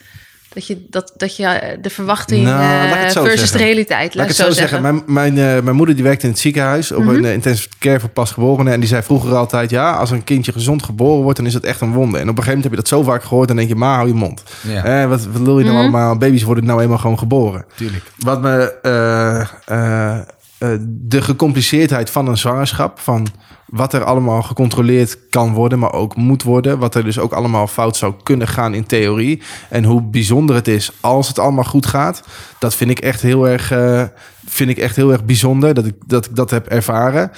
[0.53, 3.59] Dat je, dat, dat je eh, de verwachting Nou, eh, versus zeggen.
[3.59, 4.15] de realiteit.
[4.15, 4.83] Laat ik het zo zeggen.
[4.83, 7.15] Mijn, mijn, eh, mijn moeder die werkte in het ziekenhuis op Mhm.
[7.15, 8.73] een intensive care voor pasgeborenen.
[8.73, 11.65] En die zei vroeger altijd, ja, als een kindje gezond geboren wordt, dan is dat
[11.65, 12.21] echt een wonder.
[12.21, 13.95] En op een gegeven moment heb je dat zo vaak gehoord, dan denk je, ma,
[13.95, 14.43] hou je mond.
[14.61, 15.83] Ja, Eh, wat, wat lul je nou Mhm.
[15.85, 16.17] allemaal?
[16.17, 17.65] Baby's worden nou eenmaal gewoon geboren.
[17.77, 18.05] tuurlijk.
[18.19, 20.19] Wat me eh, eh,
[20.59, 23.27] eh, de gecompliceerdheid van een zwangerschap, van
[23.67, 27.67] wat er allemaal gecontroleerd kan worden, maar ook moet worden, wat er dus ook allemaal
[27.67, 31.87] fout zou kunnen gaan in theorie, en hoe bijzonder het is als het allemaal goed
[31.87, 32.23] gaat,
[32.59, 34.03] dat vind ik echt heel erg, eh,
[34.47, 37.31] vind ik echt heel erg bijzonder dat ik dat, ik dat heb ervaren.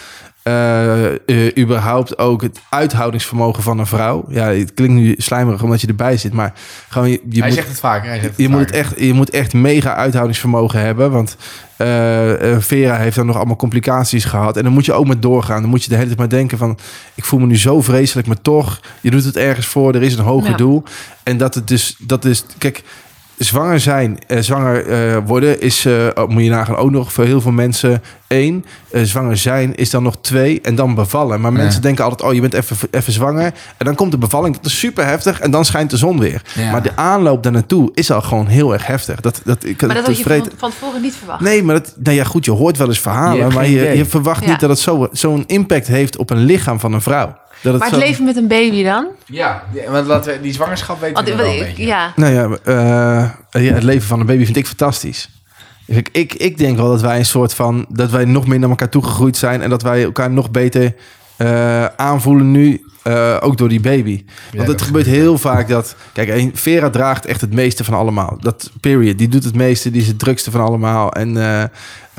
[0.51, 4.25] Eh, eh, überhaupt ook het uithoudingsvermogen van een vrouw.
[4.29, 6.53] Ja, het klinkt nu slijmerig omdat je erbij zit, maar
[6.89, 8.09] gewoon je, je hij moet zegt het vaker.
[8.09, 11.11] Hij zegt het je moet, echt, je moet echt mega uithoudingsvermogen hebben.
[11.11, 11.37] Want
[11.77, 11.87] eh,
[12.59, 14.57] Vera heeft dan nog allemaal complicaties gehad.
[14.57, 15.61] En dan moet je ook met doorgaan.
[15.61, 16.79] Dan moet je de hele tijd maar denken van...
[17.15, 18.81] ik voel me nu zo vreselijk, maar toch...
[19.01, 20.57] je doet het ergens voor, er is een hoger Ja.
[20.57, 20.83] doel.
[21.23, 21.97] En dat het dus...
[21.99, 22.83] Dat is, kijk,
[23.45, 25.85] zwanger zijn, eh, zwanger eh, worden is...
[25.85, 28.65] eh, oh, moet je nagaan, ook nog voor heel veel mensen één.
[28.91, 30.61] Eh, zwanger zijn is dan nog twee.
[30.61, 31.41] En dan bevallen.
[31.41, 31.57] Maar Ja.
[31.59, 32.29] mensen denken altijd...
[32.29, 33.53] oh, je bent even, even zwanger.
[33.77, 34.57] En dan komt de bevalling.
[34.57, 35.41] Dat is super heftig.
[35.41, 36.43] En dan schijnt de zon weer.
[36.55, 36.71] Ja.
[36.71, 39.21] Maar de aanloop daar naartoe is al gewoon heel erg heftig.
[39.21, 41.41] Dat, dat, ik, Maar dat had je vreed- van, van tevoren niet verwacht.
[41.41, 44.45] Nee, maar dat, nou ja, goed, je hoort wel eens verhalen, maar je, je verwacht
[44.45, 44.51] Ja.
[44.51, 47.37] niet dat het zo- zo'n impact heeft op een lichaam van een vrouw.
[47.63, 49.07] Dat maar het zo- leven met een baby dan?
[49.27, 51.85] Ja, want laten we, die zwangerschap weten we ik- wel een ik- beetje.
[51.87, 52.13] ja.
[52.17, 55.31] Nou ja, eh, ja, het leven van een baby vind ik fantastisch.
[55.87, 58.69] Ik, ik, ik denk wel dat wij een soort van, dat wij nog meer naar
[58.71, 60.95] elkaar toegegroeid zijn en dat wij elkaar nog beter
[61.37, 64.25] eh, aanvoelen nu, eh, ook door die baby.
[64.57, 68.37] Want het gebeurt heel vaak dat, kijk, een- Vera draagt echt het meeste van allemaal.
[68.41, 71.13] Dat period, die doet het meeste, die is het drukste van allemaal.
[71.13, 71.37] En,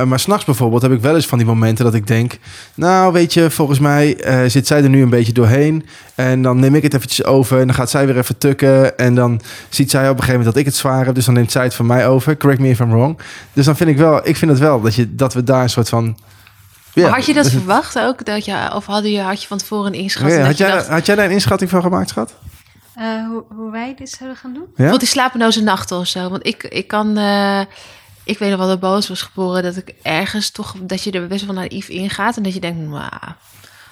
[0.02, 2.38] eh, maar s'nachts bijvoorbeeld heb ik wel eens van die momenten dat ik denk,
[2.76, 5.86] nou weet je, volgens mij eh, zit zij er nu een beetje doorheen.
[6.16, 8.98] En dan neem ik het eventjes over en dan gaat zij weer even tukken.
[8.98, 11.16] En dan ziet zij op een gegeven moment dat ik het zwaar heb.
[11.16, 12.38] Dus dan neemt zij het van mij over.
[12.38, 13.20] Correct me if I'm wrong.
[13.54, 15.70] Dus dan vind ik wel, ik vind het wel dat, je, dat we daar een
[15.70, 16.18] soort van...
[16.94, 18.26] Maar had je dat verwacht ook?
[18.26, 20.40] Dat je, of hadden je, had je van tevoren een inschatting?
[20.42, 22.34] Ja, dat had, je jij, dacht, had jij daar een inschatting van gemaakt, schat?
[22.96, 24.62] Eh, hoe, hoe wij dit zouden gaan doen?
[24.62, 24.68] Ja?
[24.68, 26.30] Bijvoorbeeld die slapeloze nachten of zo.
[26.30, 27.18] Want ik, ik kan...
[27.18, 27.62] eh,
[28.32, 29.64] ik weet nog wel dat Boos was geboren.
[29.64, 30.76] Dat ik ergens toch...
[30.82, 32.38] Dat je er best wel naïef ingaat.
[32.38, 32.80] En dat je denkt...
[32.90, 33.12] Nou,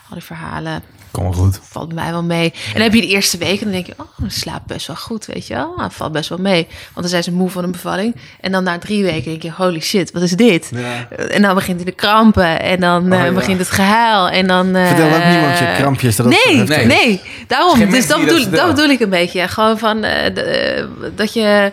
[0.10, 1.60] al die verhalen Kom goed.
[1.64, 2.54] valt mij wel mee.
[2.66, 3.94] En dan heb je de eerste week en dan denk je...
[3.98, 5.76] Oh, ik slaap best wel goed, weet je wel.
[5.90, 6.64] Valt best wel mee.
[6.70, 8.16] Want dan zijn ze moe van een bevalling.
[8.42, 9.52] En dan na drie weken denk je...
[9.52, 10.72] Holy shit, wat is dit?
[11.30, 12.62] En dan begint hij de krampen.
[12.62, 13.32] En dan Oh, eh, ja.
[13.32, 14.30] begint het gehuil.
[14.30, 14.76] En dan...
[14.76, 16.16] eh, Vertel ook niemand je krampjes.
[16.16, 17.20] Dat dat nee, heftig nee, is.
[17.48, 17.90] daarom.
[17.90, 19.48] Dus dat bedoel, dat dat bedoel ik een beetje.
[19.48, 21.72] Gewoon van eh, dat je.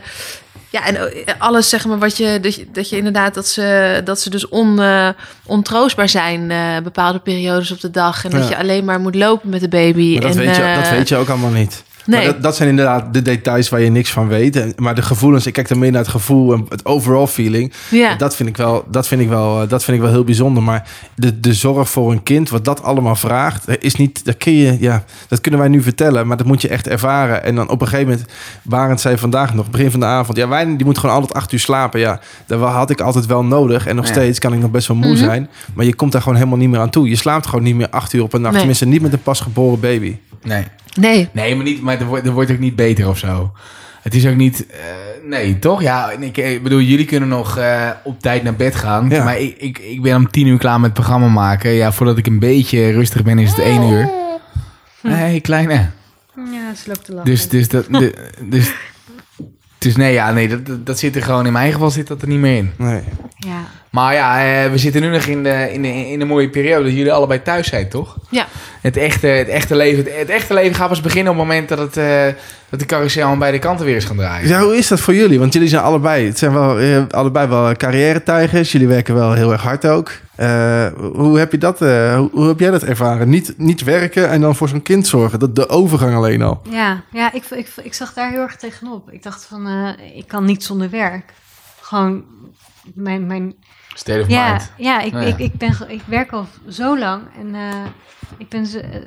[0.71, 2.39] Ja, en eh, alles zeg maar wat je.
[2.41, 5.09] Dat je, dat je inderdaad dat ze, dat ze dus on, eh,
[5.45, 6.51] ontroostbaar zijn.
[6.51, 8.25] eh, bepaalde periodes op de dag.
[8.25, 10.13] En dat je alleen maar moet lopen met de baby.
[10.13, 11.85] Maar dat, en, weet je, dat weet je ook allemaal niet.
[12.07, 12.25] Nee.
[12.25, 14.57] Maar dat, dat zijn inderdaad de details waar je niks van weet.
[14.57, 17.73] En, maar de gevoelens, ik kijk dan meer naar het gevoel en het overall feeling.
[17.91, 18.15] Ja.
[18.15, 20.63] Dat, vind ik wel, dat, vind ik wel, eh, dat vind ik wel heel bijzonder.
[20.63, 24.25] Maar de, de zorg voor een kind, wat dat allemaal vraagt, eh, is niet.
[24.25, 27.45] Dat, kun je, ja, dat kunnen wij nu vertellen, maar dat moet je echt ervaren.
[27.45, 28.29] En dan op een gegeven moment,
[28.63, 30.37] Barend zei vandaag nog, begin van de avond.
[30.39, 32.01] Ja, wij die moet gewoon altijd acht uur slapen.
[32.01, 33.87] Ja, dat had ik altijd wel nodig.
[33.87, 34.13] En nog Ja.
[34.13, 35.17] steeds kan ik nog best wel moe Mhm.
[35.25, 35.49] zijn.
[35.75, 37.09] Maar je komt daar gewoon helemaal niet meer aan toe.
[37.09, 38.51] Je slaapt gewoon niet meer acht uur op een nacht.
[38.53, 38.59] Nee.
[38.61, 40.17] Tenminste, niet met een pasgeboren baby.
[40.43, 40.65] Nee.
[40.97, 41.29] Nee.
[41.33, 43.53] Nee, maar, niet, maar er, wordt, er wordt ook niet beter of zo.
[44.03, 44.67] Het is ook niet...
[44.67, 44.79] eh,
[45.29, 45.83] nee, toch?
[45.83, 49.09] Ja, ik, ik bedoel, jullie kunnen nog eh, op tijd naar bed gaan.
[49.09, 49.25] Ja.
[49.25, 51.71] Maar ik, ik, ik ben om tien uur klaar met het programma maken.
[51.71, 54.09] Ja, voordat ik een beetje rustig ben, is het één uur.
[55.03, 55.87] Nee, kleine.
[56.37, 57.31] Ja, ze loopt te lachen.
[57.31, 58.73] Dus, dus, dat, de- dus,
[59.79, 61.47] dus nee, ja, nee dat, dat, dat zit er gewoon...
[61.47, 62.71] In mijn geval zit dat er niet meer in.
[62.77, 63.03] Nee.
[63.39, 63.65] Ja.
[63.91, 66.85] Maar ja, eh, we zitten nu nog in de, in, de, in de mooie periode
[66.85, 68.17] dat jullie allebei thuis zijn, toch?
[68.31, 68.47] Ja.
[68.81, 71.69] Het echte, het echte, leven, het, het echte leven gaat pas beginnen op het moment
[71.69, 72.27] dat, het, eh,
[72.69, 74.49] dat de carousel aan beide kanten weer eens gaan draaien.
[74.49, 75.39] Ja, hoe is dat voor jullie?
[75.39, 78.73] Want jullie zijn allebei, het zijn wel eh, allebei wel carrière-tijgers.
[78.73, 80.11] Jullie werken wel heel erg hard ook.
[80.37, 81.83] Eh, hoe heb je dat?
[81.83, 83.29] eh, hoe, hoe heb jij dat ervaren?
[83.29, 85.39] Niet, niet werken en dan voor zo'n kind zorgen.
[85.39, 86.61] Dat de overgang alleen al.
[86.71, 89.11] Ja, ja ik, ik, ik zag daar heel erg tegenop.
[89.13, 91.33] Ik dacht van, eh, ik kan niet zonder werk.
[91.81, 92.25] Gewoon
[92.95, 93.27] mijn...
[93.27, 93.55] mijn
[93.95, 94.73] State of ja, mind.
[94.77, 95.27] ja, ik, Oh ja.
[95.27, 97.23] Ik, ik, ben, ik werk al zo lang.
[97.39, 97.85] En eh,
[98.39, 99.01] ik ben ze, eh,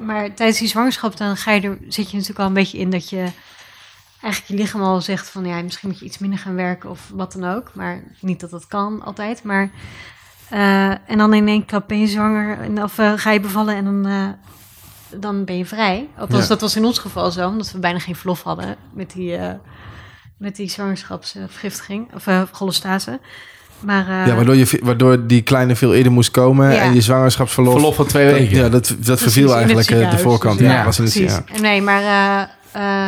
[0.00, 2.90] maar tijdens die zwangerschap dan ga je er, zit je natuurlijk al een beetje in
[2.90, 3.26] dat je
[4.22, 7.10] eigenlijk je lichaam al zegt van ja, misschien moet je iets minder gaan werken of
[7.14, 7.74] wat dan ook.
[7.74, 9.42] Maar niet dat dat kan altijd.
[9.42, 9.70] Maar
[10.48, 13.84] eh, en dan in één klap ben je zwanger en, of ga je bevallen en
[13.84, 14.36] dan,
[15.20, 16.08] dan ben je vrij.
[16.16, 16.48] Althans, Ja.
[16.48, 19.38] dat was in ons geval zo, omdat we bijna geen verlof hadden met die,
[20.42, 23.20] met die zwangerschapsvergiftiging of cholestase.
[23.80, 26.72] Maar eh, ja, waardoor, je, waardoor die kleine veel eerder moest komen.
[26.72, 26.80] Ja.
[26.80, 27.72] En je zwangerschapsverlof.
[27.72, 28.56] Verlof van twee weken.
[28.56, 30.58] ja, dat, dat Precies, verviel in het eigenlijk eh, de voorkant.
[30.58, 31.34] Dus Ja, ja, was in het, Precies.
[31.34, 31.44] ja.
[31.54, 32.42] En Nee, maar eh,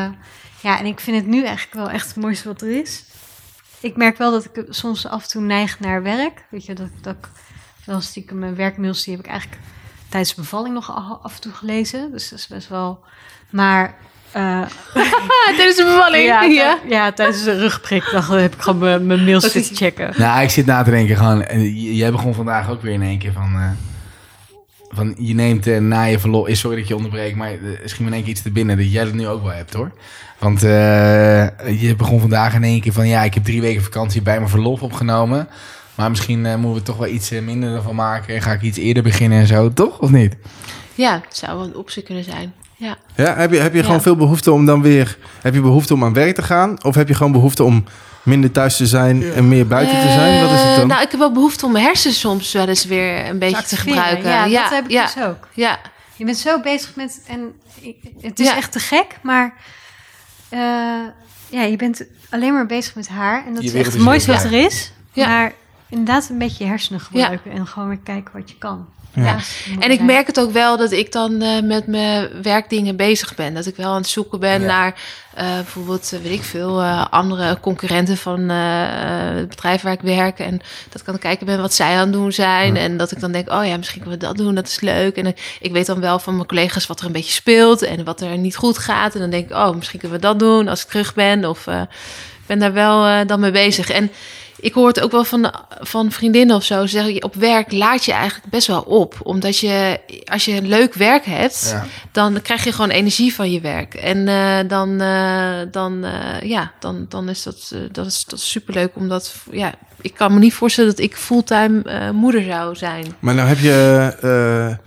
[0.05, 0.12] eh,
[0.61, 3.05] Ja, en ik vind het nu eigenlijk wel echt het mooiste wat er is.
[3.81, 6.44] Ik merk wel dat ik soms af en toe neig naar werk.
[6.51, 7.29] Weet je, dat, dat ik
[7.85, 9.61] wel stiekem mijn werkmails, die heb ik eigenlijk
[10.09, 12.12] tijdens de bevalling nog af en toe gelezen.
[12.12, 13.01] Dus dat is best wel...
[13.51, 13.97] Maar...
[14.35, 14.61] eh,
[14.94, 15.07] Ah,
[15.57, 16.25] tijdens de bevalling.
[16.27, 16.79] ja, Ja.
[16.81, 20.14] tij- ja, tijdens de rugprik dacht, heb ik gewoon mijn, mijn mails zitten checken.
[20.16, 21.42] Nou, ik zit na te denken gewoon...
[21.44, 23.55] en Jij begon vandaag ook weer in één keer van...
[23.55, 23.70] eh,
[24.88, 26.49] van je neemt eh, na je verlof...
[26.53, 28.77] Sorry dat je onderbreekt, maar uh, schiet me in één keer iets te binnen...
[28.77, 29.90] dat jij dat nu ook wel hebt, hoor.
[30.38, 30.70] Want eh,
[31.83, 33.09] je begon vandaag in één keer van...
[33.09, 35.49] Ja, ik heb drie weken vakantie bij mijn verlof opgenomen.
[35.94, 38.35] Maar misschien moeten we toch wel iets minder ervan maken...
[38.35, 39.99] en ga ik iets eerder beginnen en zo, toch?
[39.99, 40.37] Of niet?
[40.94, 42.53] ja, het zou wel een optie kunnen zijn.
[42.77, 42.97] Ja.
[43.17, 43.85] Ja, heb je, heb je Ja.
[43.85, 45.19] gewoon veel behoefte om dan weer...
[45.43, 46.85] Heb je behoefte om aan werk te gaan?
[46.85, 47.85] Of heb je gewoon behoefte om
[48.23, 50.41] minder thuis te zijn en meer buiten te zijn?
[50.43, 50.87] Wat is het Eh, dan?
[50.87, 53.77] nou, ik heb wel behoefte om mijn hersens soms wel eens weer een beetje te
[53.77, 54.29] gebruiken.
[54.31, 55.49] Ja, ja, dat heb ik ja, dus ook.
[55.53, 55.79] ja.
[56.17, 57.21] Je bent zo bezig met...
[57.27, 57.53] En
[58.21, 58.57] het is Ja.
[58.57, 59.55] echt te gek, maar...
[60.49, 60.59] eh,
[61.49, 63.47] ja, je bent alleen maar bezig met haar.
[63.47, 64.93] En dat Je is echt het mooiste wat er is.
[65.13, 65.29] Ja.
[65.29, 65.53] Maar
[65.89, 67.51] inderdaad een beetje je hersenen gebruiken.
[67.51, 68.87] En gewoon weer kijken wat je kan.
[69.14, 69.37] Ja.
[69.79, 73.55] En ik merk het ook wel dat ik dan eh, met mijn werkdingen bezig ben.
[73.55, 74.66] Dat ik wel aan het zoeken ben Ja.
[74.66, 74.94] naar
[75.35, 80.38] eh, bijvoorbeeld, eh, weet ik veel, eh, andere concurrenten van het bedrijf waar ik werk.
[80.38, 82.77] En dat ik aan het kijken ben wat zij aan het doen zijn.
[82.77, 85.16] En dat ik dan denk, oh ja, misschien kunnen we dat doen, dat is leuk.
[85.16, 88.20] En ik weet dan wel van mijn collega's wat er een beetje speelt en wat
[88.20, 89.14] er niet goed gaat.
[89.14, 91.44] En dan denk ik, oh, misschien kunnen we dat doen als ik terug ben.
[91.44, 93.90] Of eh, ik ben daar wel eh, dan mee bezig.
[93.90, 94.11] En
[94.61, 96.81] ik hoor het ook wel van, van vriendinnen of zo.
[96.81, 99.14] Ze zeggen, op werk laat je eigenlijk best wel op.
[99.23, 101.87] Omdat je, als je een leuk werk hebt, Ja.
[102.12, 103.95] dan krijg je gewoon energie van je werk.
[103.95, 108.51] En eh, dan, eh, dan, eh, ja, dan, dan is dat, dat, is, dat is
[108.51, 108.90] superleuk.
[108.95, 113.07] Omdat, ja, ik kan me niet voorstellen dat ik fulltime moeder zou zijn.
[113.19, 114.79] Maar nou heb je...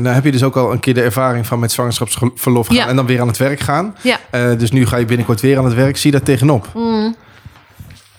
[0.00, 2.88] nou heb je dus ook al een keer de ervaring van met zwangerschapsverlof gaan Ja.
[2.88, 3.96] en dan weer aan het werk gaan.
[4.00, 4.18] Ja.
[4.54, 5.96] Dus nu ga je binnenkort weer aan het werk.
[5.96, 6.68] Zie je daar tegenop?
[6.74, 7.16] Mm.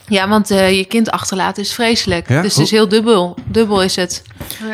[0.07, 2.29] Ja, want eh, je kind achterlaten is vreselijk.
[2.29, 2.41] Ja?
[2.41, 3.37] Dus het is heel dubbel.
[3.45, 4.23] Dubbel is het.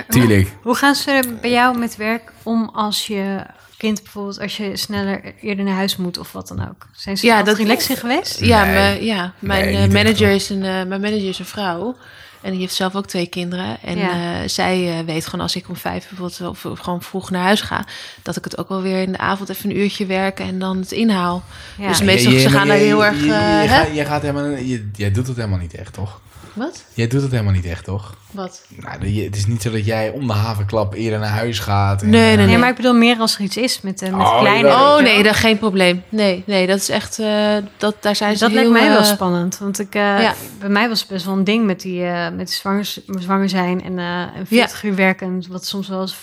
[0.09, 0.47] Tuurlijk.
[0.61, 3.37] Hoe gaan ze bij jou met werk om als je
[3.77, 4.39] kind bijvoorbeeld...
[4.39, 6.87] als je sneller eerder naar huis moet of wat dan ook?
[6.95, 8.39] Zijn ze Ja, dat relaxing geweest?
[8.39, 8.73] Ja, Nee.
[8.73, 11.95] mijn- ja mijn Nee, eh, manager is een, eh, mijn manager is een vrouw.
[12.41, 13.77] En die heeft zelf ook twee kinderen.
[13.81, 14.09] En Ja.
[14.41, 17.43] eh, zij eh, weet gewoon als ik om vijf bijvoorbeeld of, of gewoon vroeg naar
[17.43, 17.85] huis ga,
[18.23, 20.77] dat ik het ook wel weer in de avond even een uurtje werken en dan
[20.77, 21.43] het inhaal.
[21.77, 21.87] Ja.
[21.87, 23.19] Dus meestal ze gaan daar heel erg.
[23.19, 25.93] Je, je, eh, je gaat, jij gaat helemaal, je, jij doet het helemaal niet echt,
[25.93, 26.19] toch?
[26.53, 26.83] Wat?
[26.93, 28.15] Jij doet het helemaal niet echt, toch?
[28.31, 28.61] Wat?
[28.75, 32.01] Nou, het is niet zo dat jij om de havenklap eerder naar huis gaat.
[32.01, 32.45] en, Nee, nee, eh, nee.
[32.47, 34.67] Nee, maar ik bedoel meer als er iets is met, de met Oh, kleine...
[34.69, 36.03] Oh nee, dat geen probleem.
[36.09, 37.19] Nee, nee, dat is echt.
[37.19, 39.57] eh, dat, daar zijn ze Dat lijkt mij wel spannend.
[39.57, 40.33] Want ik, eh, ja.
[40.59, 43.49] bij mij was het best wel een ding met die, eh, met die zwangers, zwanger
[43.49, 45.43] zijn en, eh en 40 uur werken.
[45.49, 46.15] Wat soms wel eens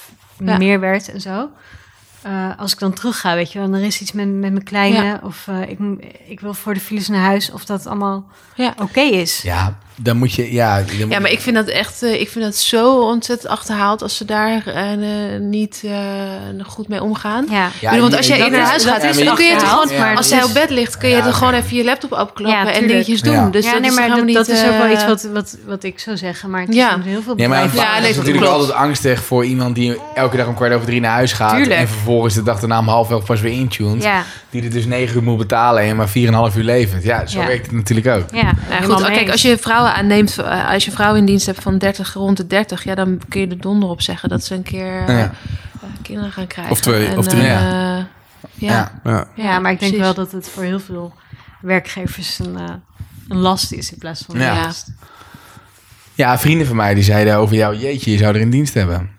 [0.45, 0.57] Ja.
[0.57, 1.49] meer werd en zo.
[2.23, 4.63] Eh, als ik dan terug ga, weet je wel, er is iets met, met mijn
[4.65, 5.03] kleine.
[5.05, 5.21] Ja.
[5.23, 5.79] Of eh, ik,
[6.27, 7.51] ik wil voor de files naar huis.
[7.51, 8.25] Of dat allemaal
[8.55, 8.75] Ja.
[8.83, 9.43] oké is.
[9.43, 10.53] Ja, dan moet je...
[10.53, 13.51] Ja, dan moet- Ja, maar ik vind dat echt, eh, ik vind dat zo ontzettend
[13.53, 15.93] achterhaald als ze daar eh, eh, niet eh,
[16.67, 17.47] goed mee omgaan.
[17.51, 17.69] Ja.
[17.81, 20.17] Ja, bedoel, want als jij naar is- huis gaat, ja, dan kun je gewoon, maar
[20.17, 22.73] als is- op bed ligt, kun je Ja, er gewoon even je laptop opklappen Ja,
[22.73, 23.33] en dingetjes doen.
[23.35, 23.49] Ja.
[23.51, 24.47] Dus ja, dat nee, is maar helemaal dat, niet...
[24.47, 26.51] dat is ook wel iets wat, wat, wat ik zou zeggen.
[26.51, 26.97] Maar het Ja.
[26.99, 30.37] is heel veel Ja, maar vader nee, is natuurlijk altijd angstig voor iemand die elke
[30.37, 31.67] dag om kwart over drie naar huis gaat.
[31.67, 34.03] En vervolgens de dag daarna om half elf pas weer intuned.
[34.03, 36.65] Ja, Die er dus negen uur moet betalen en maar vier en een half uur
[36.65, 37.03] levend.
[37.05, 37.47] Ja, zo Ja.
[37.47, 38.25] werkt het natuurlijk ook.
[38.33, 38.53] ja.
[38.85, 42.13] Goed, kijk, als je vrouwen aanneemt, eh, als je vrouwen in dienst hebt van 30
[42.13, 45.05] rond de 30, ja, dan kun je er donder op zeggen dat ze een keer
[45.07, 45.31] eh, Ja.
[46.03, 46.73] kinderen gaan krijgen.
[46.73, 47.43] Of twee, En, of drie.
[47.43, 48.07] eh, Ja.
[48.55, 48.93] ja.
[49.05, 49.27] Ja.
[49.35, 49.59] Ja.
[49.59, 49.99] Maar ik denk precies.
[49.99, 51.15] wel dat het voor heel veel
[51.61, 52.65] werkgevers een, eh,
[53.29, 54.63] een last is in plaats van een Ja.
[54.63, 54.93] last.
[56.15, 59.11] Ja, vrienden van mij die zeiden over jou, jeetje, je zou er in dienst hebben.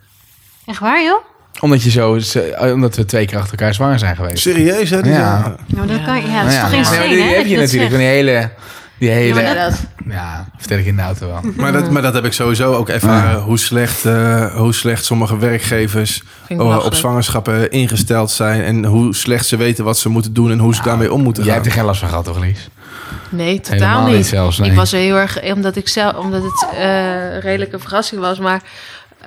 [0.65, 1.23] Echt waar, joh?
[1.59, 2.19] Omdat, je zo,
[2.73, 4.41] omdat we twee keer achter elkaar zwanger zijn geweest.
[4.41, 5.01] Serieus, hè?
[5.01, 5.55] Die Ja.
[5.67, 6.05] Nou, dat, Ja.
[6.05, 6.63] kan, ja, dat is Ja.
[6.63, 7.13] toch insane, maar hè?
[7.15, 8.51] die heb je dat natuurlijk van die hele...
[8.99, 9.69] Die hele Ja, ja,
[10.05, 11.41] maar vertel ik in de auto wel.
[11.55, 13.41] Maar dat, maar dat heb ik sowieso ook ervaren.
[13.41, 18.61] Hoe, slecht, eh, hoe slecht sommige werkgevers eh, op zwangerschappen ingesteld zijn.
[18.61, 21.43] En hoe slecht ze weten wat ze moeten doen en hoe ze daarmee om moeten
[21.43, 21.61] Jij gaan.
[21.61, 22.69] hebt er geen last van gehad, toch, Lies?
[23.29, 24.15] Nee, totaal Helemaal niet.
[24.15, 24.69] niet zelfs, nee.
[24.69, 28.39] Ik was er heel erg, omdat ik zelf, omdat het eh redelijk een verrassing was,
[28.39, 28.61] maar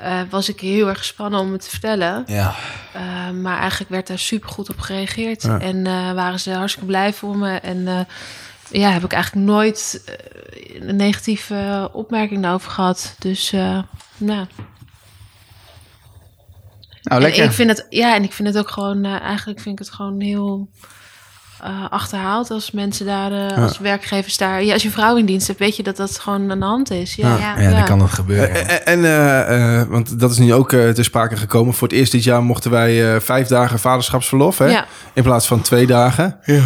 [0.03, 2.25] eh, was ik heel erg gespannen om het te vertellen.
[2.27, 2.55] Ja.
[2.93, 3.03] Eh,
[3.43, 5.43] maar eigenlijk werd daar super goed op gereageerd.
[5.43, 5.59] Ja.
[5.61, 7.57] En eh, waren ze hartstikke blij voor me.
[7.57, 7.95] En eh,
[8.71, 13.15] ja, heb ik eigenlijk nooit eh, een negatieve opmerking daarover gehad.
[13.19, 13.79] Dus eh
[14.19, 14.47] nou.
[17.03, 17.45] Nou, En lekker.
[17.45, 19.95] ik vind het, ja, en ik vind het ook gewoon, eh, eigenlijk vind ik het
[19.95, 20.69] gewoon heel
[21.63, 24.63] eh, achterhaald als mensen daar, eh, als werkgevers daar.
[24.65, 26.91] Ja, als je vrouw in dienst hebt, weet je dat dat gewoon aan de hand
[26.91, 27.15] is.
[27.15, 27.61] Ja, Ja.
[27.61, 28.87] ja, dan kan dat gebeuren.
[28.87, 31.75] En, eh, eh, want dat is nu ook eh ter sprake gekomen.
[31.75, 34.59] Voor het eerst dit jaar mochten wij eh, vijf dagen vaderschapsverlof.
[34.59, 34.67] Hè?
[34.67, 34.87] Ja.
[35.13, 36.39] In plaats van twee dagen.
[36.45, 36.63] Ja.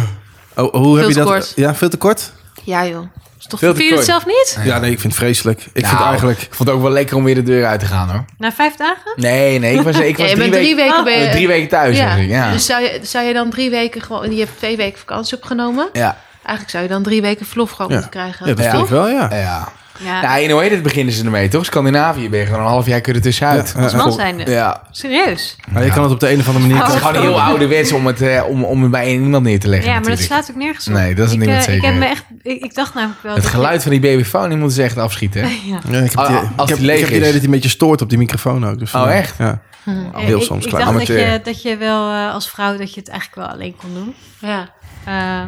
[0.55, 1.25] Oh, hoe heb je dat?
[1.27, 1.53] kort.
[1.55, 2.31] Ja, veel te kort?
[2.63, 3.05] Ja, joh.
[3.39, 4.57] Is toch, Veel te vind je het zelf niet?
[4.63, 5.61] Ja, nee, ik vind het vreselijk.
[5.61, 6.41] Ik vind Nou, eigenlijk...
[6.41, 8.25] Ik vond het ook wel lekker om weer de deur uit te gaan, hoor.
[8.37, 9.11] Na vijf dagen?
[9.15, 11.03] Nee, nee, ik was, ik was Ja, drie, bent drie weken, weken...
[11.03, 12.11] ben je- drie weken thuis, ja.
[12.15, 12.29] zeg ik.
[12.29, 12.51] Ja.
[12.51, 14.31] Dus zou je, zou je dan drie weken gewoon...
[14.35, 15.89] Je hebt twee weken vakantie opgenomen.
[15.93, 16.17] ja.
[16.41, 17.93] Eigenlijk zou je dan drie weken verlof gewoon Ja.
[17.93, 18.47] moeten krijgen.
[18.47, 18.71] Ja, dat Ja.
[18.71, 19.27] vind ik wel, ja.
[19.35, 19.67] Ja.
[19.99, 21.65] Ja, Ja, in hoe heet het beginnen ze ermee, toch?
[21.65, 23.73] Scandinavië ben je gewoon een half jaar kunnen tussenuit.
[23.77, 24.51] Ja, man zijnde.
[24.51, 24.81] Ja.
[24.91, 25.55] Serieus.
[25.71, 26.81] Maar je kan het op de een of andere manier...
[26.81, 26.87] Oh.
[26.87, 29.67] Het is gewoon heel ouderwets om het, eh, om, om het bij iemand neer te
[29.67, 30.93] leggen Ja, maar dat slaat ook nergens op.
[30.93, 33.21] Nee, dat is ik, dat eh, ik, zeker heb me echt, ik, ik dacht namelijk
[33.23, 33.35] wel...
[33.35, 35.41] Het geluid van die babyfoon, die moeten ze echt afschieten.
[35.41, 35.47] hè?
[35.55, 35.79] ik- Ja.
[35.91, 37.33] Ja, ik heb, Ah, die- als ik heb, die ik leeg heb het idee dat
[37.33, 38.79] hij een beetje stoort op die microfoon ook.
[38.79, 39.17] Dus Oh, vandaar.
[39.17, 39.35] echt?
[39.37, 39.61] Ja.
[39.83, 39.91] Hm.
[40.13, 42.99] Heel ik, soms ik dacht dat je, dat je wel eh, als vrouw dat je
[42.99, 44.15] het eigenlijk wel alleen kon doen.
[44.39, 44.69] Ja.
[45.05, 45.41] Eh,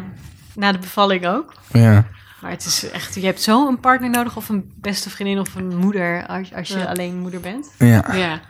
[0.54, 1.52] na de bevalling ook.
[1.72, 2.04] Ja.
[2.46, 5.54] Maar het is echt, je hebt zo een partner nodig of een beste vriendin of
[5.54, 6.84] een moeder als, als je Ja.
[6.84, 7.66] alleen moeder bent.
[7.78, 7.86] Ja.
[8.12, 8.40] Ja.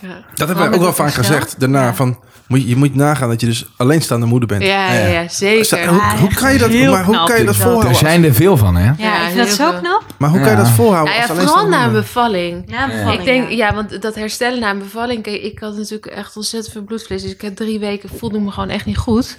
[0.00, 0.24] ja.
[0.34, 1.60] Dat hebben wij ook wel vaak gezegd.
[1.60, 1.94] Daarna Ja.
[1.94, 2.18] van...
[2.46, 4.62] Moet je, je moet nagaan dat je dus alleenstaande moeder bent.
[4.62, 5.88] Ja, ja, zeker.
[5.88, 7.26] hoe, hoe kan je dat, maar hoe knap.
[7.26, 7.90] kan je dat Dat- volhouden?
[7.90, 8.84] Er zijn er veel van, hè?
[8.84, 10.04] Ja, Ja, ik vind dat zo knap.
[10.18, 11.14] Maar hoe kan je dat volhouden?
[11.14, 12.02] Nou ja, als vooral alleenstaande na een moeder?
[12.02, 12.66] bevalling.
[12.66, 13.74] Na een bevalling, Ik denk, ja.
[13.74, 15.22] want dat herstellen na een bevalling.
[15.22, 17.22] Kijk, ik had natuurlijk echt ontzettend veel bloedvlees.
[17.22, 19.38] Dus ik heb drie weken voelde me gewoon echt niet goed.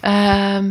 [0.00, 0.64] Ehm,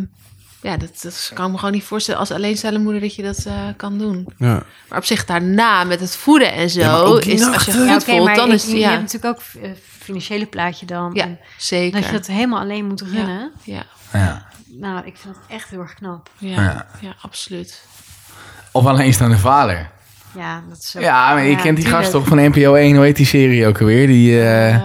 [0.68, 3.46] ja, dat, dat kan ik me gewoon niet voorstellen als alleenstaande moeder dat je dat
[3.46, 4.28] eh, kan doen.
[4.38, 4.64] Ja.
[4.90, 7.96] Maar op zich daarna met het voeden en zo Ja, ook is als je Ja,
[7.96, 10.86] oké, voelt, maar dan ik- is het je ja, hebt natuurlijk ook eh, financiële plaatje
[10.86, 11.12] dan.
[11.14, 12.00] ja En zeker.
[12.02, 13.52] dat je dat helemaal alleen moet runnen.
[13.64, 14.46] ja, Ja.
[14.80, 16.30] Nou, ik vind het echt heel erg knap.
[16.38, 16.86] ja, Ja.
[17.02, 17.16] ja.
[17.22, 17.82] absoluut.
[18.72, 19.90] Of alleenstaande vader.
[20.36, 21.00] Ja, dat is zo.
[21.00, 23.80] Ja, maar je kent die gast toch van NPO 1, hoe heet die serie ook
[23.80, 24.08] alweer?
[24.08, 24.82] Die, een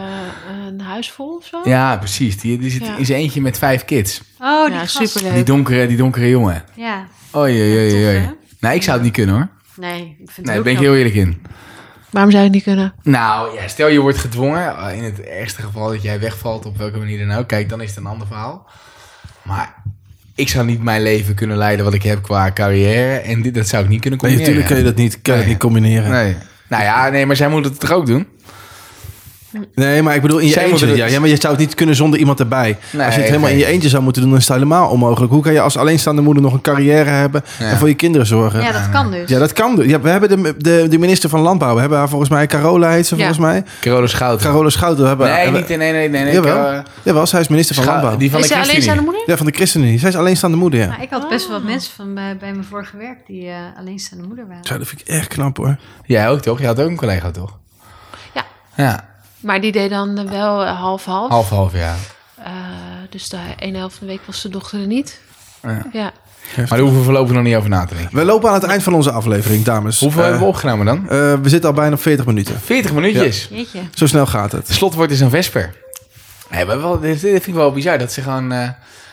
[0.92, 1.60] huis vol of zo?
[1.64, 2.38] ja, precies.
[2.40, 2.96] Die, die zit Ja.
[2.96, 4.22] in zijn eentje met vijf kids.
[4.40, 5.34] Oh, die ja, superleuk.
[5.34, 6.64] Die donkere, die donkere jongen.
[6.74, 8.30] Ja, Oei, oei, oei, oei.
[8.60, 9.48] Nee, ik zou het niet kunnen hoor.
[9.76, 11.42] nee, ik vind het Nee, daar ben ik heel eerlijk in.
[12.10, 12.94] Waarom zou je het niet kunnen?
[13.02, 14.76] Nou, ja, stel je wordt gedwongen.
[14.76, 17.46] eh, In het ergste geval dat jij wegvalt, op welke manier dan ook.
[17.48, 18.68] Kijk, dan is het een ander verhaal.
[19.42, 19.74] Maar
[20.34, 23.16] ik zou niet mijn leven kunnen leiden wat ik heb qua carrière.
[23.18, 24.60] En dit, dat zou ik niet kunnen Nee, combineren.
[24.62, 25.46] natuurlijk kun je dat niet, kan Nee.
[25.46, 26.10] niet combineren.
[26.10, 26.24] Nee.
[26.24, 26.36] Nee.
[26.68, 28.26] Nou ja, nee, maar zij moet het toch ook doen?
[30.02, 30.86] Maar ik bedoel in je Zij eentje.
[30.86, 32.78] het- ja, maar je zou het niet kunnen zonder iemand erbij.
[32.92, 33.64] Nee, Als je het helemaal in nee.
[33.66, 35.32] je eentje zou moeten doen, dan is het helemaal onmogelijk.
[35.32, 37.70] Hoe kan je als alleenstaande moeder nog een carrière hebben Ja.
[37.70, 38.60] en voor je kinderen zorgen?
[38.60, 39.28] Ja, dat kan dus.
[39.28, 39.76] Ja, dat kan.
[39.76, 39.86] dus.
[39.86, 41.74] Ja, we hebben de, de, de minister van Landbouw.
[41.74, 43.24] We hebben haar volgens mij, Carola heet ze Ja.
[43.24, 43.64] volgens mij.
[43.80, 44.46] Carola Schouten.
[44.46, 45.02] Carola Schouten.
[45.02, 46.22] We hebben, Nee, hebben- niet, nee, nee, nee.
[46.24, 46.54] nee Jawel.
[46.54, 48.20] Caro- Jawel, zij is minister van Schou- Landbouw.
[48.20, 48.90] Die van is de zij ChristenUnie.
[48.90, 49.30] alleenstaande moeder?
[49.30, 49.98] Ja, van de ChristenUnie.
[49.98, 50.86] Zij is alleenstaande moeder, ja.
[50.88, 53.54] Maar ik had best wel wat mensen van bij, bij mijn vorige werk die eh,
[53.78, 54.64] alleenstaande moeder waren.
[54.64, 55.76] Zo, dat vind ik echt knap hoor.
[56.06, 56.60] Jij ook toch?
[56.60, 57.58] Je had ook een collega toch?
[58.34, 58.44] Ja.
[58.76, 59.04] Ja,
[59.42, 61.30] Maar die deed dan eh, wel eh, half-half.
[61.30, 61.94] half-half, ja.
[62.44, 62.52] Eh,
[63.10, 65.20] dus de ene helft van de week was de dochter er niet.
[65.62, 65.82] Ja.
[65.92, 66.12] Ja.
[66.56, 68.16] Maar daar hoeven we voorlopig nog niet over na te denken.
[68.16, 70.00] We lopen aan het eind van onze aflevering, dames.
[70.00, 70.98] Hoeveel Eh, hebben we opgenomen dan?
[71.08, 72.60] eh, we zitten al bijna op 40 minuten.
[72.60, 73.48] 40 minuutjes.
[73.50, 73.80] Jeetje.
[73.94, 74.66] Zo snel gaat het.
[74.66, 75.74] Het slotwoord is een vesper.
[76.50, 78.68] Nee, maar wel, dit, vind ik wel bizar, dat ze gewoon eh,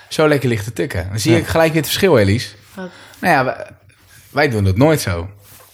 [0.09, 1.07] zo lekker ligt te tukken.
[1.09, 1.43] Dan zie Ja.
[1.45, 2.49] gelijk weer het verschil, Elise.
[2.73, 2.89] Wat?
[3.19, 3.67] Nou ja, wij,
[4.29, 5.29] wij doen dat nooit zo.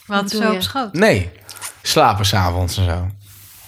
[0.06, 0.54] Wat bedoel zo je?
[0.56, 0.92] op schoot.
[0.92, 1.30] Nee,
[1.82, 3.06] slapen s'avonds en zo.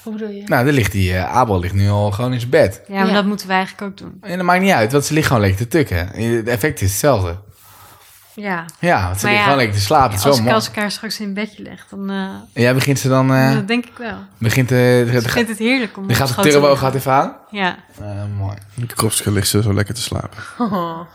[0.08, 0.42] Hoe bedoel je?
[0.46, 2.80] Nou, dan ligt die eh, Abel ligt nu al gewoon in zijn bed.
[2.88, 3.12] Ja, maar Ja.
[3.12, 4.18] dat moeten wij eigenlijk ook doen.
[4.20, 6.08] En dat maakt niet uit, want ze ligt gewoon lekker te tukken.
[6.08, 7.36] Het effect is hetzelfde.
[8.34, 8.64] Ja.
[8.78, 10.22] Ja, want ze Maar ligt ja, gewoon lekker te slapen.
[10.22, 12.16] Als ik als elkaar straks in een bedje leg, dan eh,
[12.52, 13.34] En jij begint ze dan...
[13.34, 14.16] eh, dat denk ik wel.
[14.38, 17.36] begint, eh, de, vind het heerlijk om op gaat de turbo gaat even aan.
[17.50, 17.76] Ja.
[18.00, 18.06] Eh,
[18.38, 18.56] mooi.
[18.94, 20.38] Kropske ligt ze zo lekker te slapen.
[20.58, 21.00] Oh.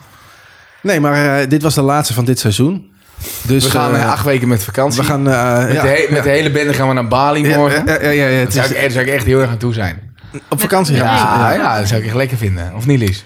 [0.82, 2.93] Nee, maar eh, dit was de laatste van dit seizoen.
[3.42, 5.02] Dus we gaan eh, eh, acht weken met vakantie.
[5.02, 5.30] we gaan...
[5.32, 7.86] eh, met, ja, de he- met de hele bende gaan we naar Bali morgen.
[7.86, 9.50] ja, ja, ja, ja, Daar het zou, is ik, daar zou ik echt heel erg
[9.50, 10.16] aan toe zijn.
[10.50, 11.06] op vakantie gaan.
[11.06, 11.58] Ja, ze.
[11.60, 12.74] ja, dat zou ik echt lekker vinden.
[12.76, 13.24] Of niet, Lies?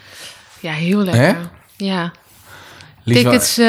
[0.59, 1.21] Ja, heel lekker.
[1.23, 1.33] Hè?
[1.77, 2.11] Ja.
[3.03, 3.67] Lies Tickets Lies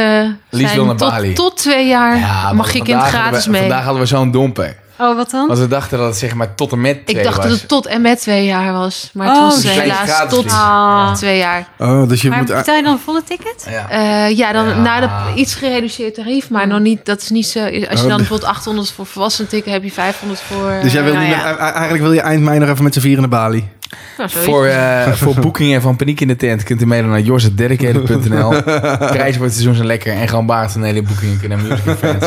[0.50, 1.32] wil zijn naar tot, Bali.
[1.32, 3.60] tot twee jaar mag je kind vandaag hadden gratis we- mee.
[3.60, 4.76] Vandaag hadden we zo'n domper.
[4.98, 5.46] Oh, wat dan?
[5.46, 7.46] Want we dachten dat het zeg maar tot en met Ik twee dacht was.
[7.46, 9.10] dat het tot en met twee jaar was.
[9.12, 10.52] Maar het Oh, was dus helaas gratis tot.
[10.52, 11.14] Ah.
[11.14, 11.68] twee jaar.
[11.78, 12.46] Oh, dus je maar moet...
[12.46, 13.66] betaal je dan een volle ticket?
[13.70, 13.88] Ja.
[13.90, 14.74] Eh, ja, dan Ja.
[14.80, 15.08] na de
[15.40, 17.06] iets gereduceerd tarief, maar nog niet.
[17.06, 17.60] Dat is niet zo.
[17.64, 20.78] Als je Oh, dan bijvoorbeeld 800 voor volwassenen tikken, heb je 500 voor.
[20.82, 23.00] dus jij wil eh, niet nou eigenlijk wil je eind mei nog even met z'n
[23.00, 23.68] vieren naar Bali.
[24.18, 24.30] Nou.
[24.30, 28.50] Voor, eh, voor boekingen van Paniek in de Tent kunt u mailen naar jorsetdedicated.nl.
[29.16, 31.96] Prijzen voor het seizoen zijn lekker en gewoon baard van hele boekingen kunnen naar Music
[31.98, 32.26] Friends.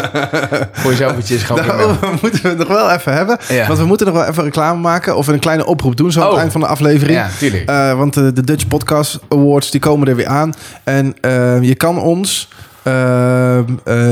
[0.71, 3.37] voor jezelf eventjes gewoon Daarover moeten we het nog wel even hebben.
[3.49, 3.67] Ja.
[3.67, 6.11] Want we moeten nog wel even reclame maken of een kleine oproep doen.
[6.11, 6.31] Zo aan Oh.
[6.31, 7.17] het eind van de aflevering.
[7.17, 7.69] Ja, tuurlijk.
[7.69, 10.53] Eh, want de, de Dutch Podcast Awards die komen er weer aan.
[10.83, 12.47] En eh, je kan ons
[12.83, 13.65] eh, eh,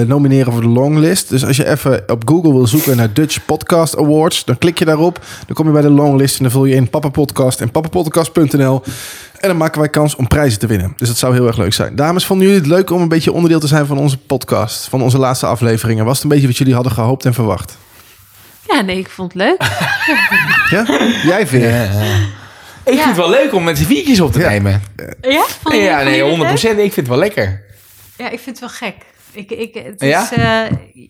[0.08, 1.30] nomineren voor de longlist.
[1.30, 4.86] Dus als je even op Google wil zoeken naar Dutch Podcast Awards, dan klik je
[4.86, 5.20] daarop.
[5.46, 8.82] Dan kom je bij de longlist en dan vul je in Papa Podcast en papapodcast.nl.
[9.40, 10.94] En dan maken wij kans om prijzen te winnen.
[10.98, 11.96] Dus dat zou heel erg leuk zijn.
[11.96, 14.88] Dames, vonden jullie het leuk om een beetje onderdeel te zijn van onze podcast?
[14.90, 16.06] Van onze laatste afleveringen?
[16.06, 17.78] Was het een beetje wat jullie hadden gehoopt en verwacht?
[18.68, 19.58] Ja, nee, ik vond het leuk.
[20.70, 20.86] Ja?
[21.24, 21.66] Jij vindt?
[21.68, 21.92] Ja, ja.
[22.84, 24.50] Ik vind het wel leuk om met z'n viertjes op te Ja.
[24.50, 24.72] nemen.
[25.22, 25.44] Ja?
[25.62, 26.72] Vond je- Ja, vond je nee, dit 100 leuk?
[26.72, 27.62] Ik vind het wel lekker.
[28.20, 28.96] Ja, ik vind het wel gek.
[29.32, 30.22] Ik, ik, het Ja?
[30.22, 30.44] is, eh,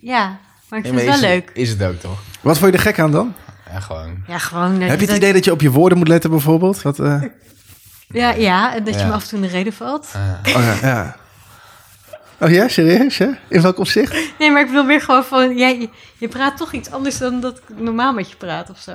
[0.02, 0.40] ja,
[0.70, 1.50] maar ik Ja, vind maar het wel is, leuk.
[1.54, 2.20] Is het ook toch?
[2.42, 3.34] Wat vond je er gek aan dan?
[3.74, 4.24] Ja, gewoon.
[4.28, 4.72] Ja, gewoon...
[4.72, 6.82] Heb je het dat- idee dat je op je woorden moet letten bijvoorbeeld?
[6.82, 7.24] Wat, eh,
[8.08, 9.08] Ja, ja, en dat je Ja.
[9.08, 10.08] me af en toe in de reden valt.
[10.16, 11.16] oh, ja, ja.
[12.42, 13.18] Oh ja, serieus?
[13.18, 13.38] Ja?
[13.48, 14.16] In welk opzicht?
[14.40, 15.58] Nee, maar ik bedoel weer gewoon van...
[15.58, 18.78] Jij, je, je praat toch iets anders dan dat ik normaal met je praat of
[18.80, 18.94] zo.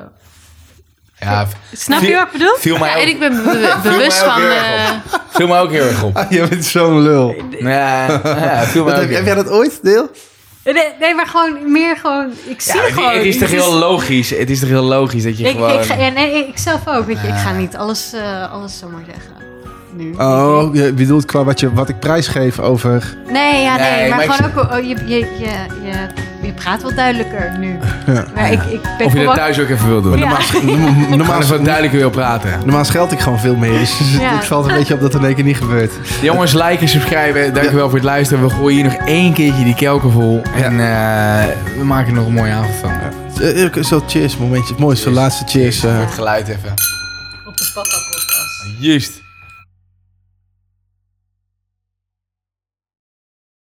[1.19, 2.55] Ja, Snap Viel- je wat ik bedoel?
[2.59, 3.51] viel mij Ja, ook, en ik ben be-
[3.83, 4.35] be- bewust van...
[4.41, 4.91] heel erg eh,
[5.37, 6.17] viel mij ook heel erg op.
[6.17, 7.35] Ah, je bent zo'n lul.
[7.59, 10.11] Ja, ja, viel mij Wat ook heb, jij dat ooit, Deel?
[10.65, 12.33] Nee, nee, maar gewoon meer gewoon...
[12.47, 13.12] Ik zie Ja, het, gewoon...
[13.12, 14.31] het is toch heel logisch.
[14.31, 15.79] Het is toch heel logisch dat je Ik, gewoon...
[15.81, 17.29] ik, ga, ja, nee, ik zelf ook, weet je.
[17.29, 19.43] Ik ga niet alles, eh, alles zomaar zeggen.
[19.97, 20.14] Nu.
[20.18, 23.16] Oh, je bedoelt qua wat, je, wat ik prijsgeef over...
[23.32, 24.72] Nee, ja, nee, Nee, maar, maar ik gewoon ook...
[24.72, 25.51] oh, je, je, je,
[25.84, 26.07] je,
[26.47, 27.78] je praat wat duidelijker nu.
[28.07, 28.24] Ja.
[28.34, 30.18] Maar ik, ik ben Of je dat thuis ook even wil doen.
[30.18, 30.18] Ja.
[30.18, 32.59] Normaal, Normaal normaal, eens wat duidelijker wil praten.
[32.64, 33.78] normaal scheld ik gewoon veel meer.
[33.78, 34.34] Dus Ja.
[34.36, 35.92] het valt een beetje op dat er in één keer niet gebeurt.
[36.22, 37.55] Jongens, like en subscriben.
[37.55, 38.45] Dankjewel voor het luisteren.
[38.45, 40.42] We gooien hier nog één keertje die kelken vol.
[40.55, 41.45] En eh,
[41.78, 42.90] we maken er nog een mooie avond van.
[43.40, 44.74] Eh, eh, Zo cheers momentje.
[44.78, 45.84] Mooi, zo'n laatste cheers.
[45.84, 45.90] eh.
[45.95, 46.70] Voor het geluid even.
[47.45, 48.66] Op de papa podcast.
[48.78, 49.22] Juist.